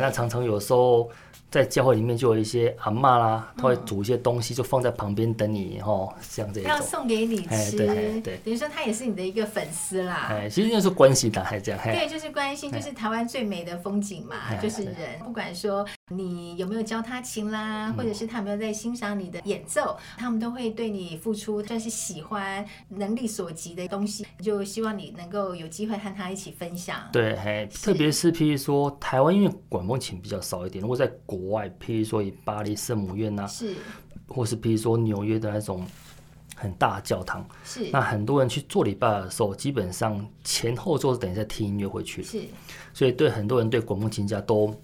[0.00, 1.10] 那常常有时候。
[1.50, 10.28] 在教会里面就有一些阿嬷啦，他会煮一些东西，就放在旁边等你哦，像这样要送给你吃，对对，等于说他也是你的一个粉丝啦。
[10.30, 11.80] 哎，其实就是关心的，还是这样。
[11.82, 15.84] 对，就是关心，就是台湾最美的风景嘛，就是人，不管说。
[16.12, 26.96] 你有没有教他琴啦，或者是他有没有在欣赏你的演奏，嗯、他们都会对你付出，但是喜欢能力所及的东西，就希望你能够有机会和他一起分享。
[27.12, 33.76] 对，嘿，特别是譬如说台湾，因为管风琴比较少一点，如果在国外，譬如说以巴黎圣母院呐、啊，是，
[34.26, 35.86] 或是譬如说纽约的那种
[36.56, 42.42] 很大教堂，是，那很多人去做礼拜的时候，基本上前后座等于在听音乐回去，是，
[42.92, 44.74] 所以对很多人对管风琴家都。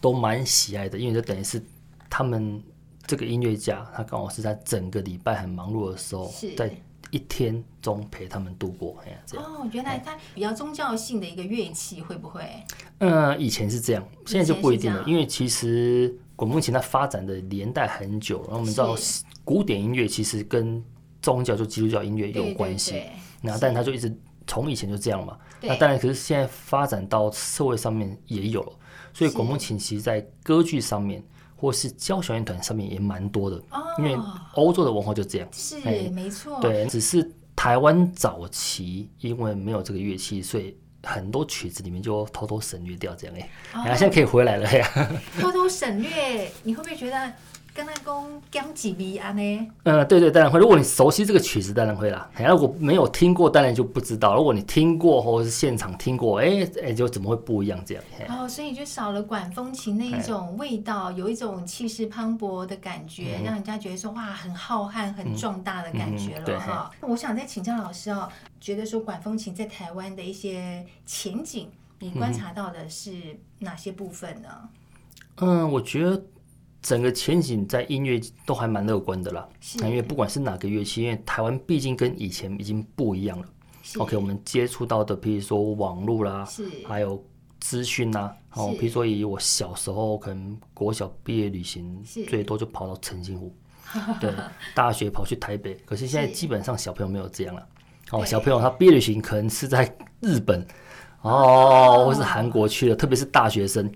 [0.00, 1.62] 都蛮喜爱的，因为就等于是
[2.08, 2.62] 他们
[3.06, 6.70] 这个音乐家，他刚好是在整个礼拜很忙碌的时候，在
[7.10, 8.96] 一天中陪他们度过。
[9.04, 12.42] 哎呀，这样哦，原来他比较宗教性的一个乐器，会不会？
[12.98, 15.04] 嗯，以前是这样，现在就不一定了。
[15.06, 18.96] 因为其实管风琴它发展的年代很久，然后我们知道
[19.44, 20.82] 古典音乐其实跟
[21.20, 23.02] 宗教就基督教音乐有关系，
[23.42, 24.16] 那但它就一直
[24.46, 25.36] 从以前就这样嘛。
[25.60, 28.72] 那当然，可是现在发展到社会上面也有了。
[29.14, 31.22] 所以古风琴其实，在歌剧上面，
[31.56, 33.62] 或是交响乐团上面也蛮多的，
[33.98, 34.16] 因为
[34.54, 35.48] 欧洲的文化就这样。
[35.52, 35.78] 是，
[36.10, 36.60] 没错。
[36.60, 43.50] 对，只是台湾早期因为没有这个乐器，所以很多曲子里面就偷偷省略掉这样哎。
[43.72, 45.12] 然后现在可以回来了呀。
[45.40, 47.32] 偷偷省略，你会不会觉得？
[47.74, 49.68] 跟他讲讲几笔啊呢？
[49.84, 50.60] 嗯，对对，当然会。
[50.60, 52.30] 如果你熟悉这个曲子，当然会啦。
[52.48, 54.36] 如果没有听过，当然就不知道。
[54.36, 58.04] 如果你听过或者是现场听过，哎哎，就怎么会不一样这样？
[58.28, 66.90] 哦，所以就少了管风琴那一种味道，有一种气势磅礴的感觉，让人家觉得说哇，很浩瀚、很壮大的感觉了哈。
[67.00, 68.28] 我想再请教老师哦，
[68.60, 71.70] 觉得说管风琴在台湾的一些前景，
[72.00, 73.12] 你观察到的是
[73.60, 74.48] 哪些部分呢？
[75.36, 76.22] 嗯，我觉得。
[76.82, 83.46] 整个前景在音乐都还蛮乐观的啦，因为不管是哪个乐器，因为台湾毕竟跟以前已经不一样了。
[83.98, 86.46] OK，我们接触到的，譬如说网络啦，
[86.86, 87.24] 还有
[87.60, 93.54] 资讯啦，哦，譬如说以我小时候可能国小毕业旅行，最多就跑到澄清湖，
[94.20, 94.32] 对，
[94.74, 97.66] 大学跑去台北，可是现在基本上小朋友没有这样了。
[98.10, 100.66] 哦，小朋友他毕业旅行可能是在日本，
[101.20, 103.88] 哦，或是韩国去了，特别是大学生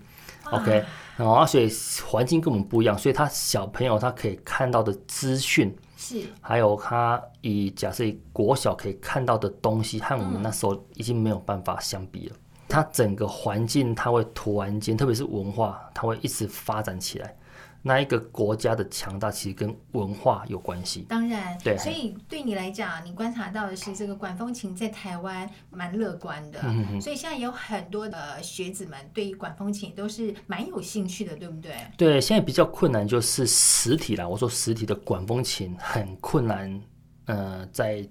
[0.51, 0.83] ，OK。
[1.17, 1.69] 哦，所以
[2.05, 12.35] 环境跟我们不一样，所以他小朋友他可以看到的资讯是，还有他以假设以国小可以看到的东西，和我们那时候已经没有办法相比了。
[12.69, 17.35] 他整个环境，他会突然间，特别是文化，他会一直发展起来。
[17.87, 31.71] 那一个国家的强大其实跟文化有关系，当然，对，所以对你来讲，你观察到的是这个管风琴在台湾蛮乐观的，嗯哼，所以现在有很多的学子们对于管风琴都是蛮有兴趣的，对不对？
[31.95, 34.27] 对，现在比较困难就是实体啦。
[34.27, 36.81] 我说实体的管风琴很困难，
[37.25, 38.07] 呃，在。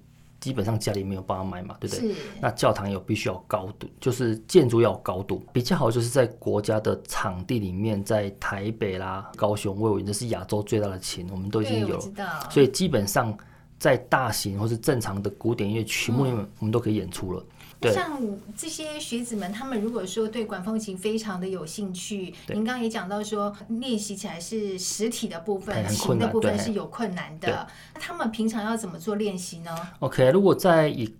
[0.46, 2.14] 基本上家里没有办法买嘛，对不对？
[2.40, 12.04] 那教堂有必须要高度，就是建筑要有高度，比较好就是在国家的场地里面，在台北啦、高雄、魏武营，这是亚洲最大的琴，我们都已经有了。
[12.48, 13.36] 所以基本上
[13.76, 17.44] 在大型或是正常的古典音乐曲目里面，我们都可以演出了。
[17.82, 18.20] 像
[18.56, 27.68] 这些学子们，他们如果说对管风琴非常的有兴趣，您刚刚也讲到说练习起来是实体的部分，琴的部分是有困难的。
[27.94, 31.14] 那他们平常要怎么做练习呢？OK，如果在以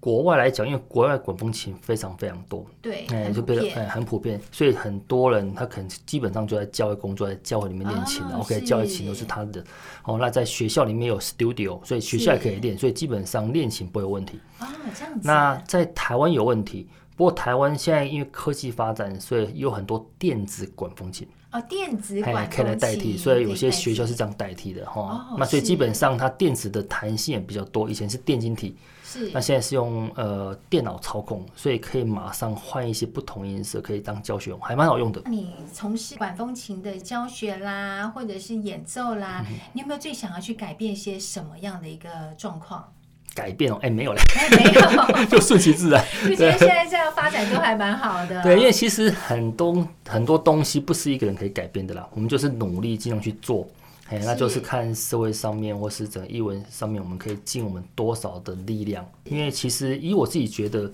[0.00, 8.34] 国外来讲，因为国外管风琴非常非常多，对，哎，就变得哎很普遍，所以很多人他可能基本上就在教会工作，在教会里面练琴的。
[8.38, 9.62] OK，教会琴都是他的。
[10.04, 14.40] 哦，那在学校里面有 studio，所以学校也可以练，所以基本上练琴不会有问题。
[14.58, 15.20] 啊，这样子。
[15.22, 21.28] 那在台湾有问题，不过台湾现在因为科技发展，所以有很多电子管风琴。
[21.52, 25.00] 哦，电子管可以来代替，所以有些学校是这样代替的哈。
[25.00, 28.76] 哦，那所以基本上它电子的弹性也比较多，以前是电晶体。
[29.02, 35.20] 是，那现在是用呃电脑操控，所以可以马上换一些不同音色，可以当教学用，还蛮好用的。
[35.26, 42.92] 你从事管风琴的教学啦，或者是演奏啦，嗯、你有没有最想要去改变一些什么样的一个状况？
[43.34, 46.04] 改变哦，哎、欸，没有了，欸、没有， 就顺其自然。
[46.28, 48.42] 就觉得现在这样发展都还蛮好的。
[48.42, 53.66] 对，因为其实很多很多东西不是一个人可以改变的啦，我们就是努力尽量去做。
[54.08, 59.08] 哎，那就是看社会上面或是整个译文上面，我们可以尽我们多少的力量。
[59.22, 60.90] 因为其实以我自己觉得，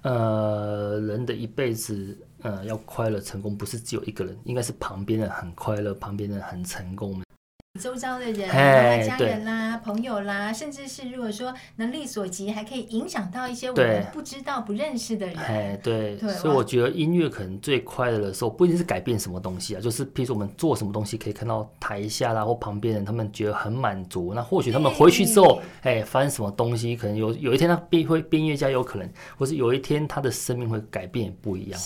[0.00, 7.20] 呃，人的一辈子，呃，要快乐成功，不是只有一个人，应该是旁边人很快乐，旁边人很成功。
[7.78, 15.36] 周遭的人，啊，家人啦，朋友啦，甚至是如果说能力所及，还可以影响到一些我们不知道、不认识的人。
[15.36, 24.32] 哎，对，对，所以我觉得音乐可能最快乐的时候，不一定是改变什么东西啊，就是譬如说我们做什么东西，可以看到台下啦或旁边人，他们觉得很满足。
[24.34, 31.80] 那或许他们回去之后，哎，发生什么东西，可能有有一天他变会变音乐家，有可能，或是有一天他的生命会改变，也不一样。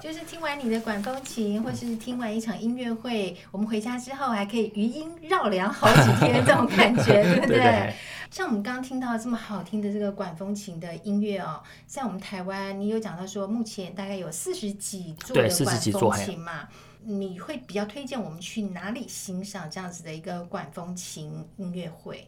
[0.00, 7.94] 就是听完你的管风琴，或是听完一场音乐会，我们回家之后还可以余音绕梁好几天，这种感觉， 对不对？
[8.30, 16.68] 像我们刚刚听到这么好听的这个管风琴的音乐哦，在我们台湾，你有讲到说目前大概有四十几座的管风琴嘛？
[17.02, 22.26] 你会比较推荐我们去哪里欣赏这样子的一个管风琴音乐会？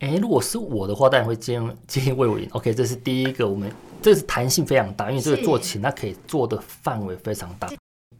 [0.00, 2.48] 哎，如果是我的话，当然会建议建议卫武营。
[2.52, 3.70] OK，这是第一个，我们
[4.02, 7.68] 这是弹性非常大，因为这个做琴它可以做的范围非常大。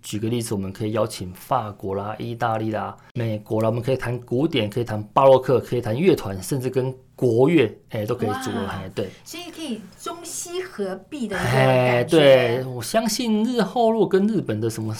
[0.02, 8.66] 举个例子，我们可以邀请法国啦、意大利啦、美国啦，我们可以弹古典，可以弹巴洛克，可以弹乐团，甚至跟国乐，哎，都可以组合。
[8.66, 11.38] 哎，对，所以可以中西合璧的。
[11.38, 14.94] 哎，对，我相信日后如果跟日本的什么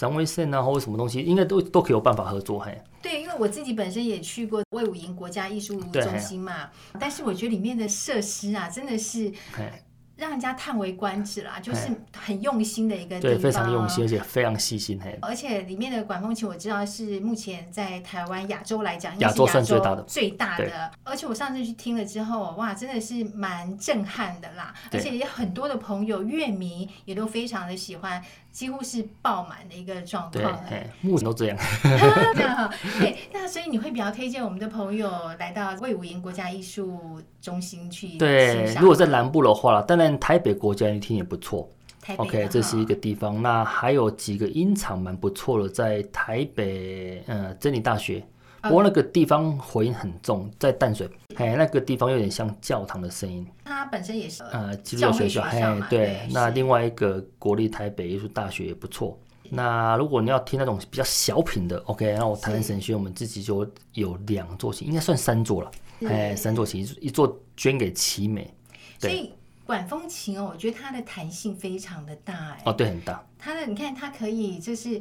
[0.00, 2.58] 三味线啊，或者什么东西，应该都都可以有办法合作。
[2.58, 9.30] 嘿，对，因为我自己本身也去过魏武营国家艺术中心嘛，但是我觉得里面的设施啊，真的是。
[10.16, 15.00] 让人家叹为观止啦，就是很用心的一个地方，对，非常用心，而且非常细心。
[15.02, 20.90] 嘿，而且里面的管风琴我知道是目前在台湾亚洲来讲，亚洲算最大的，最大的。
[21.04, 24.74] 而且我上次去听了之后，哇，真的是蛮震撼的啦。
[24.92, 28.22] 而且也很多的朋友乐迷也都非常的喜欢。
[28.50, 31.56] 几乎是爆满的一个状况，对，目前都这样。
[32.34, 38.18] 这样哈，对，那所以你会比较推荐我们的朋友来到魏武营国家艺术中心去？
[38.18, 41.68] 对，如果在南部的话，当然台北国家音乐厅也不错。
[42.16, 43.40] OK，这是一个地方。
[43.40, 48.24] 那还有几个音场蛮不错的，在台北，呃，真理大学。
[48.62, 53.46] 不过那个地方回音很重，在淡水，哎，那个地方有点像教堂的声音。
[53.64, 56.28] 它本身也是呃基督教学校，哎，对。
[56.30, 59.18] 那另外一个国立台北艺术大学也不错。
[59.48, 65.70] 那如果你要听那种比较小品的，OK，那我台湾神学我们自己就有两座琴，应该算三座了，
[66.06, 68.52] 哎，三座琴，一座捐给奇美。
[68.98, 69.32] 所以
[69.64, 72.62] 管风琴哦，我觉得它的弹性非常的大，哎。
[72.66, 73.26] 哦，对，很大。
[73.38, 75.00] 它的你看，它可以就是。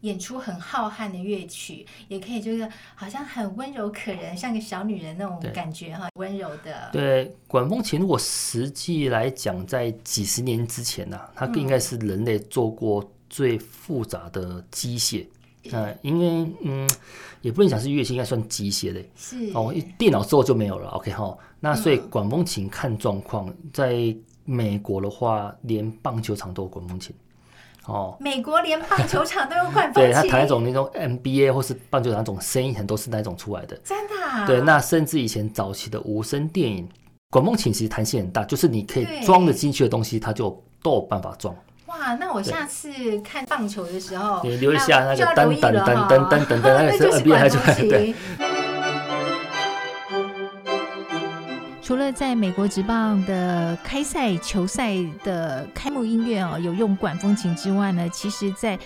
[0.00, 6.88] 演出很浩瀚的乐曲，也可以就是好像很温柔可人，像个小女人那种感觉哈，温柔的。
[6.92, 15.26] 对，管风琴如果实际来讲，在几十年之前呢、啊，它应该是人类做过最复杂的机械。
[15.64, 16.88] 嗯、呃，因为嗯，
[17.42, 19.06] 也不能讲是乐器，应该算机械类。
[19.14, 20.88] 是哦，电脑之后就没有了。
[20.92, 27.14] OK 哈，那所以管风琴看状况，在美国的话，连棒球场都有管风琴。
[27.86, 33.76] 哦，美国连棒球场都有管风琴，对，他弹那种那种 NBA 或是棒球场那种声音，很多是那种出来的。
[33.82, 34.46] 真的、啊？
[34.46, 36.88] 对，那甚至以前早期的无声电影，
[37.30, 41.54] 管风琴其实弹性很大，就是你可以装得进去的东西，它就都有办法装。
[41.86, 47.58] 哇，那我下次看棒球的时候，你留一下那个噔噔噔噔噔噔噔， 那个是 NBA 还是
[47.88, 48.14] 对。
[51.90, 58.78] 除了在美国职棒的开赛球赛的开幕音乐哦，有用管风琴之外呢，其实在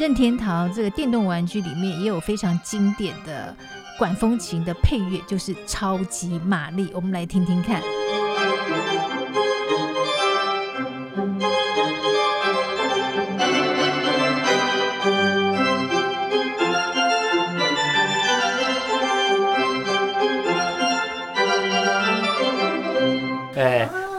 [0.00, 3.54] 任天堂这个电动玩具里面也有非常经典的
[3.96, 6.90] 管风琴的配乐，就是超级玛丽。
[6.92, 7.80] 我们来听听看。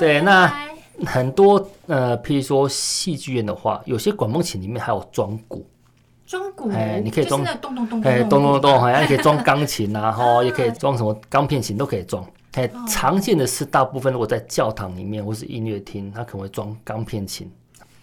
[0.02, 0.52] 对，那
[1.06, 5.64] 很多呃，譬如说戏剧院的话，有些管风琴里面还有装鼓，
[6.26, 12.26] 装鼓，哎，你可以装，咚咚咚，哎，咚咚咚，好像 可以装钢琴啊， 哈，也可以装什么钢片琴都可以装。
[12.54, 17.48] 哎，常见的是大部分如果在教堂里面或是音乐厅，它可能会装钢片琴。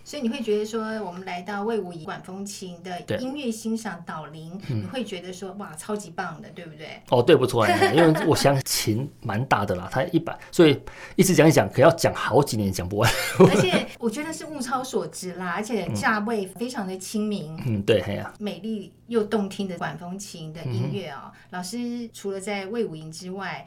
[0.09, 6.99] 所以你会觉得说，我们来到魏武营管风琴的音乐欣赏导聆，你会觉得说，哇，超级棒的，对不对？
[7.11, 10.81] 哦，对，不错，因为我想琴蛮大的啦，它一百，所以
[11.17, 13.13] 一直讲一讲，可要讲好几年讲不完。
[13.39, 17.55] 而且我觉得是物超所值啦，而且价位非常的亲民。
[17.67, 18.03] 嗯，对。
[18.39, 23.63] 美丽又动听的管风琴的音乐哦，嗯、老师除了在魏武营之外。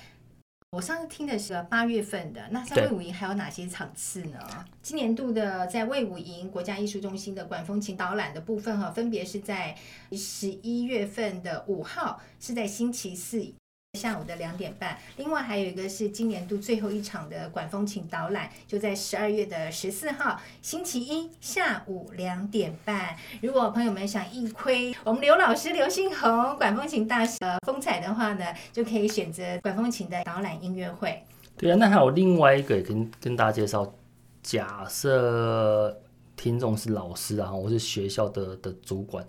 [0.73, 4.39] 我上次听的是八月份的，那在魏武营还有哪些场次呢？
[4.81, 9.75] 今年度的在魏武营国家艺术中心的管风琴导览的部分哈，分别是在
[10.13, 13.53] 十一月份的五号，是在星期四。
[13.99, 23.17] 下午的两点半，另外还有一个是今年度最后一场的管风琴导览，就在十二月的十四号星期一下午两点半。
[23.41, 31.21] 如果朋友们想一窥我们刘老师刘信宏管风琴大师的风采的话呢，就可以选择管风琴的导览音乐会。
[31.57, 33.93] 对啊，那还有另外一个也跟跟大家介绍，
[34.41, 36.01] 假设
[36.37, 39.27] 听众是老师啊，我是学校的的主管，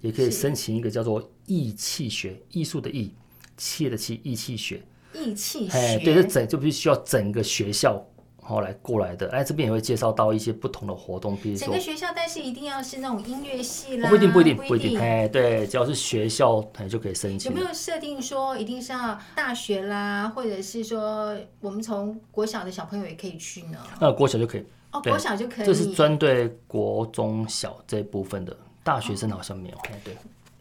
[0.00, 3.12] 也可以申请一个叫做艺气学艺术的艺。
[3.56, 4.82] 气的气，艺气学，
[5.12, 8.04] 艺气学，哎，对，这整就必须需要整个学校
[8.42, 9.30] 后来过来的。
[9.30, 17.50] 哎，这边也会介绍到一些不同的活动，比如说整个学校，但是一定要是那种音乐系啦，不一定，不一定，不一定，哎，对，只要是学校，哎，就可以申请。
[17.50, 23.78] 有没有设定说一定是要大学啦，或者是说我们从国小的小朋友也可以去呢？
[24.00, 30.16] 呃，国小就可以，哦，国小就可以，这是针对国中小这部分的，大学生好像没有，哎，对，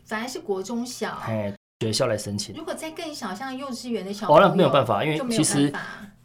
[0.06, 1.54] 反而是国中小，哎。
[1.84, 2.55] 学校来申请。
[2.55, 5.71] 如果再更小，像幼稚园的小朋友，哦，那没有办法，因为其实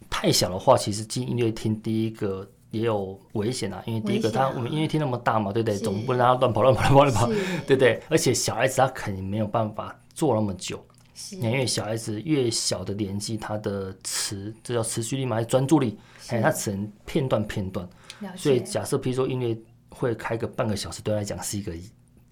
[0.08, 3.82] 太小的话，其实进音乐厅第一个也有危险啊。
[3.86, 5.76] 因为第一个，他我们音乐厅那么大嘛，对不对？
[5.76, 7.26] 总不能让他乱跑乱跑乱跑乱跑，
[7.66, 8.00] 对不对？
[8.08, 10.82] 而且小孩子他肯定没有办法坐那么久，
[11.32, 15.98] 因为小孩子越小的年纪，他的持这叫持续力嘛，还是专注力？
[16.28, 17.88] 哎，他只能片段片段。
[18.36, 19.56] 所以假设，比如说音乐
[19.90, 21.72] 会开个半个小时，对他来讲是一个。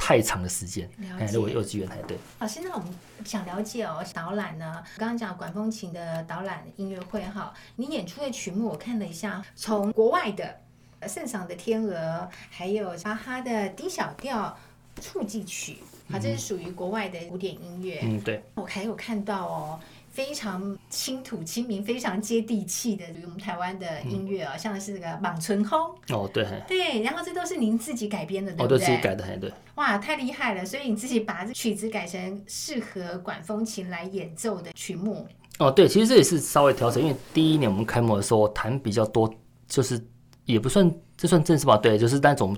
[0.07, 0.89] 太长的时间，
[1.19, 2.17] 哎，如果幼稚园才对。
[2.39, 2.87] 好，现在我们
[3.25, 10.61] 想了解哦，导览呢，刚刚讲管风琴的导览音乐会哈，你演出的曲目我看了一下，从国外的
[11.09, 14.57] 圣赏的天鹅，还有巴哈的 D 小调
[15.01, 15.79] 触记曲，
[16.09, 17.99] 好，这是属于国外的古典音乐。
[18.05, 18.45] 嗯，对。
[18.55, 19.81] 我还有看到哦。
[20.17, 25.79] 非常亲土亲民、非常接地气的，属于我们台湾的音乐啊、哦，嗯、像是那个《莽村轰》
[26.17, 28.79] 哦，对，对，然后这都是您自己改编的，对不对？
[28.79, 29.53] 自己改的，对。
[29.75, 30.65] 哇，太厉害了！
[30.65, 35.29] 所以你自己把这曲子改成适合管风琴来演奏的曲目。
[35.59, 39.31] 哦，对，其实这也是稍微调整，因为第一年我们开幕的时候弹比较多，
[39.69, 40.03] 就是
[40.47, 41.77] 也不算这算正式吧？
[41.77, 42.57] 对，就是那种。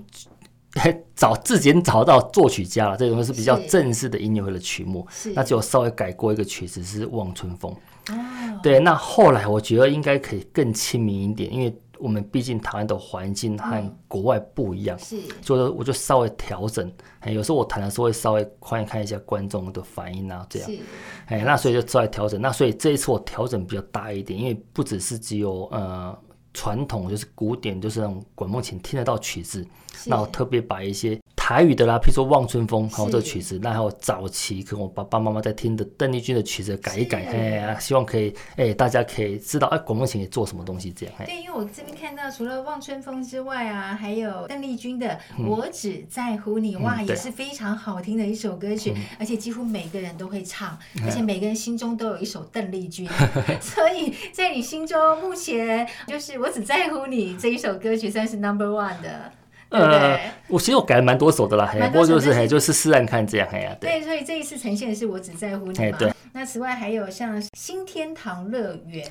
[1.14, 5.07] 找自己找到作曲家了，这种是比较正式的音乐会的曲目。
[5.11, 7.74] 是，那就稍微改过一个曲子，是《望春风》。
[8.14, 16.91] 哦，对，那后来我觉得应该可以更亲民一点，因为我们毕竟台湾的环境和国外不一样，是，所以我就稍微调整。
[17.20, 20.70] 哎，有时候我弹的时候会稍微看一看一下观众的反应啊，这样。
[20.70, 20.79] 是，
[21.26, 22.41] 哎，那所以就稍微调整。
[22.41, 26.16] 那所以这一次我调整比较大一点，因为不只是只有呃。
[26.59, 30.11] 传统就是古典，就是那种管梦琴听得到曲子，是。
[30.11, 31.16] 那我特别把一些
[31.49, 41.14] 台语的啦，譬如说《望春风》还有这曲子，是那还有早期跟我爸爸妈妈在听的邓丽君的曲子改一改，哎呀，希望可以哎大家可以知道哎广东琴也做什么东西这样。
[41.24, 56.46] 对，因为我这边看到除了《望春风》之外啊，还有邓丽君的《我只在乎你》，嗯、哇，也是非常好听的一首歌曲，嗯、而且几乎每个人都会唱，嗯、而且每个人心中都有一首邓丽君，嗯、 所以在你心中目前就是我。
[56.49, 59.30] 只在乎你这一首歌曲算是 number one 的，
[59.70, 66.12] 呃，我其实我改了蛮多首的啦，嘿，不过就是嘿，就是试试看这样，嘿呀，对，所以这一次呈现的是我只在乎你嘛，对。
[66.32, 69.06] 那此外还有像新天堂乐园。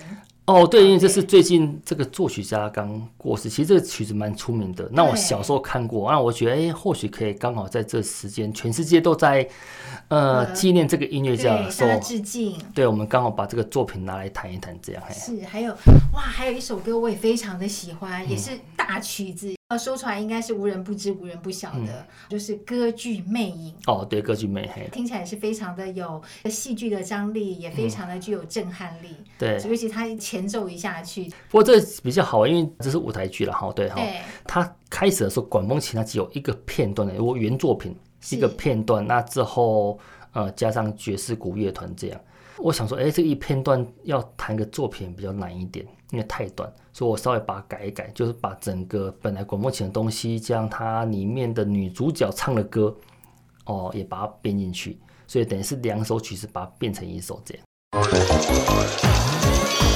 [0.45, 4.87] 哦，对，因为这是最近这个作曲家刚过世，其实这个曲子蛮出名的。
[4.93, 9.45] 那我小时候看过，那我觉得，哎，或许可以刚好在这时间，全世界都在
[10.07, 12.57] 呃纪念这个音乐家的时候，致敬。
[12.73, 15.03] 对，我们刚好把这个作品拿来谈一谈，这样。
[15.11, 15.73] 是，还有
[16.13, 19.56] 哇，还有一首歌我也非常的喜欢，也是大曲子。
[19.75, 23.73] 说出来应该是无人不知、无人不晓的，嗯、就是歌剧《魅影》。
[23.91, 29.09] 哦，对，歌剧《魅影》听起来是非常的有戏剧的张力，也非常的具有震撼力。
[29.19, 31.27] 嗯、对，尤其它前奏一下去。
[31.49, 33.69] 不过这比较好，因为这是舞台剧了哈。
[33.73, 39.99] 对哈，对他开始的时候，管风琴它只有一个片段的，如果原作品是一个片段，那之后
[40.31, 42.21] 呃加上爵士鼓乐团这样。
[42.57, 52.95] 我想说，哎，这一片段要弹个作品比较难一点，因为太短，所以我稍微把它改一改，就是把整个本来广播前的东西，将它里面的女主角唱的歌，
[53.65, 57.63] 哦，也把它编进去，所以等于是两首曲子把它变成一首这样。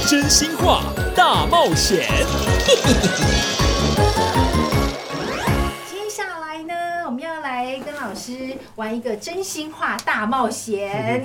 [0.08, 0.84] 真心话
[1.16, 2.06] 大冒险。
[8.02, 11.24] 老师玩一个真心话大冒险，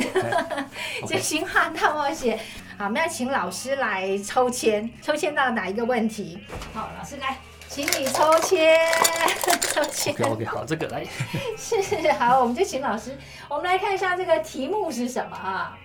[1.09, 2.39] 真心话大冒险。
[2.79, 6.39] 好，我们要请老师来抽签，抽签到哪一个问题？
[6.75, 7.39] 好，老师来，
[7.69, 8.79] 请你抽签，
[9.73, 10.13] 抽签。
[10.15, 11.05] OK OK，好，这个来。
[11.57, 13.17] 是，好，我们就请老师，
[13.49, 15.77] 我们来看一下这个题目是什么啊？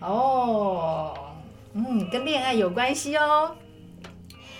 [0.00, 1.14] 哦，
[1.72, 3.56] 嗯，跟恋爱有关系哦。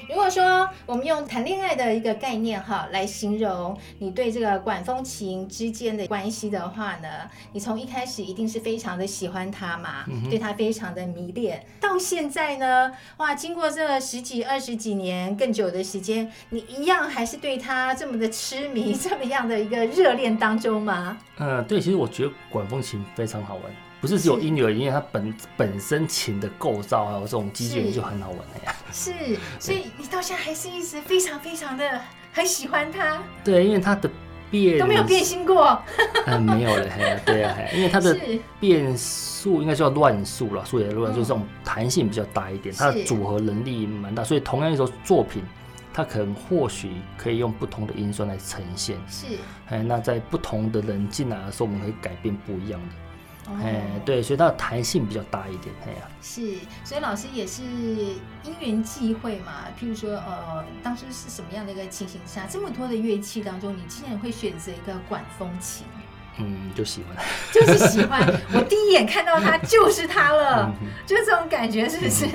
[0.09, 7.09] 如果说我们用谈恋爱的一个概念哈来形容你对这个管风琴之间的关系的话呢，
[7.53, 21.19] 你从一开始一定是非常的喜欢他嘛，嗯、对他非常的迷恋，到现在呢，哇，经过这十几、二十几年更久的时间，你一样还是对他这么的痴迷，这么样的一个热恋当中吗？
[21.39, 23.65] 嗯，对，其实我觉得管风琴非常好玩。
[24.01, 28.75] 不是只有音乐，因为它本本身琴的构造还有这种机械就很好玩的呀。
[28.93, 29.13] 是，
[29.59, 32.01] 所以你到现在还是一直非常非常的
[32.33, 33.19] 很喜欢它。
[33.45, 34.09] 对，因为它的
[34.51, 35.83] 变都没有变心过。
[36.27, 38.17] 嗯， 没有了，对呀，因为它的
[38.61, 45.43] 变数应该叫乱数了，数也乱，就是这种弹性比较大一点，它的组合能力蛮大，所以同样一首作品，
[45.93, 48.97] 它可能或许可以用不同的音酸来呈现。
[49.09, 49.27] 是，
[49.69, 52.95] 哎，那在不同的人进来的时候，我们可以改变不一样的。
[53.63, 65.87] 哎，对，所以它的弹性比较大一点，哎呀，是，所以老师也是因缘际会嘛，譬如说，呃，当初是什么样的一个情形下，这么多的乐器当中，你竟然会选择一个管风琴？
[66.39, 68.21] 嗯，就喜欢， 就是喜欢。
[68.55, 70.73] 我第一眼看到他就是他了，
[71.07, 72.27] 就是这种感觉，是不是？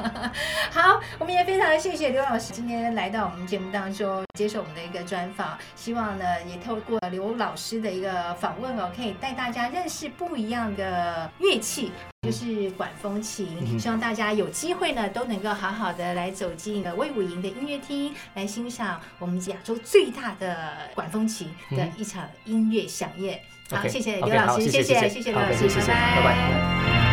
[0.70, 5.58] 好，我们也非常谢谢刘老师今天来到我们节目当中，接受我们的一个专访。
[5.74, 11.92] 希望呢，也透过刘老师的一个访问哦，可以带大家认识不一样的乐器，
[12.30, 13.78] 就是管风琴。
[13.78, 23.40] 希望大家有机会呢，都能够好好的来走进魏武营的音乐厅，来欣赏我们亚洲最大的管风琴的一场音乐飨宴。
[23.70, 27.07] 好，谢谢刘老师，谢谢，谢谢刘老师，拜拜。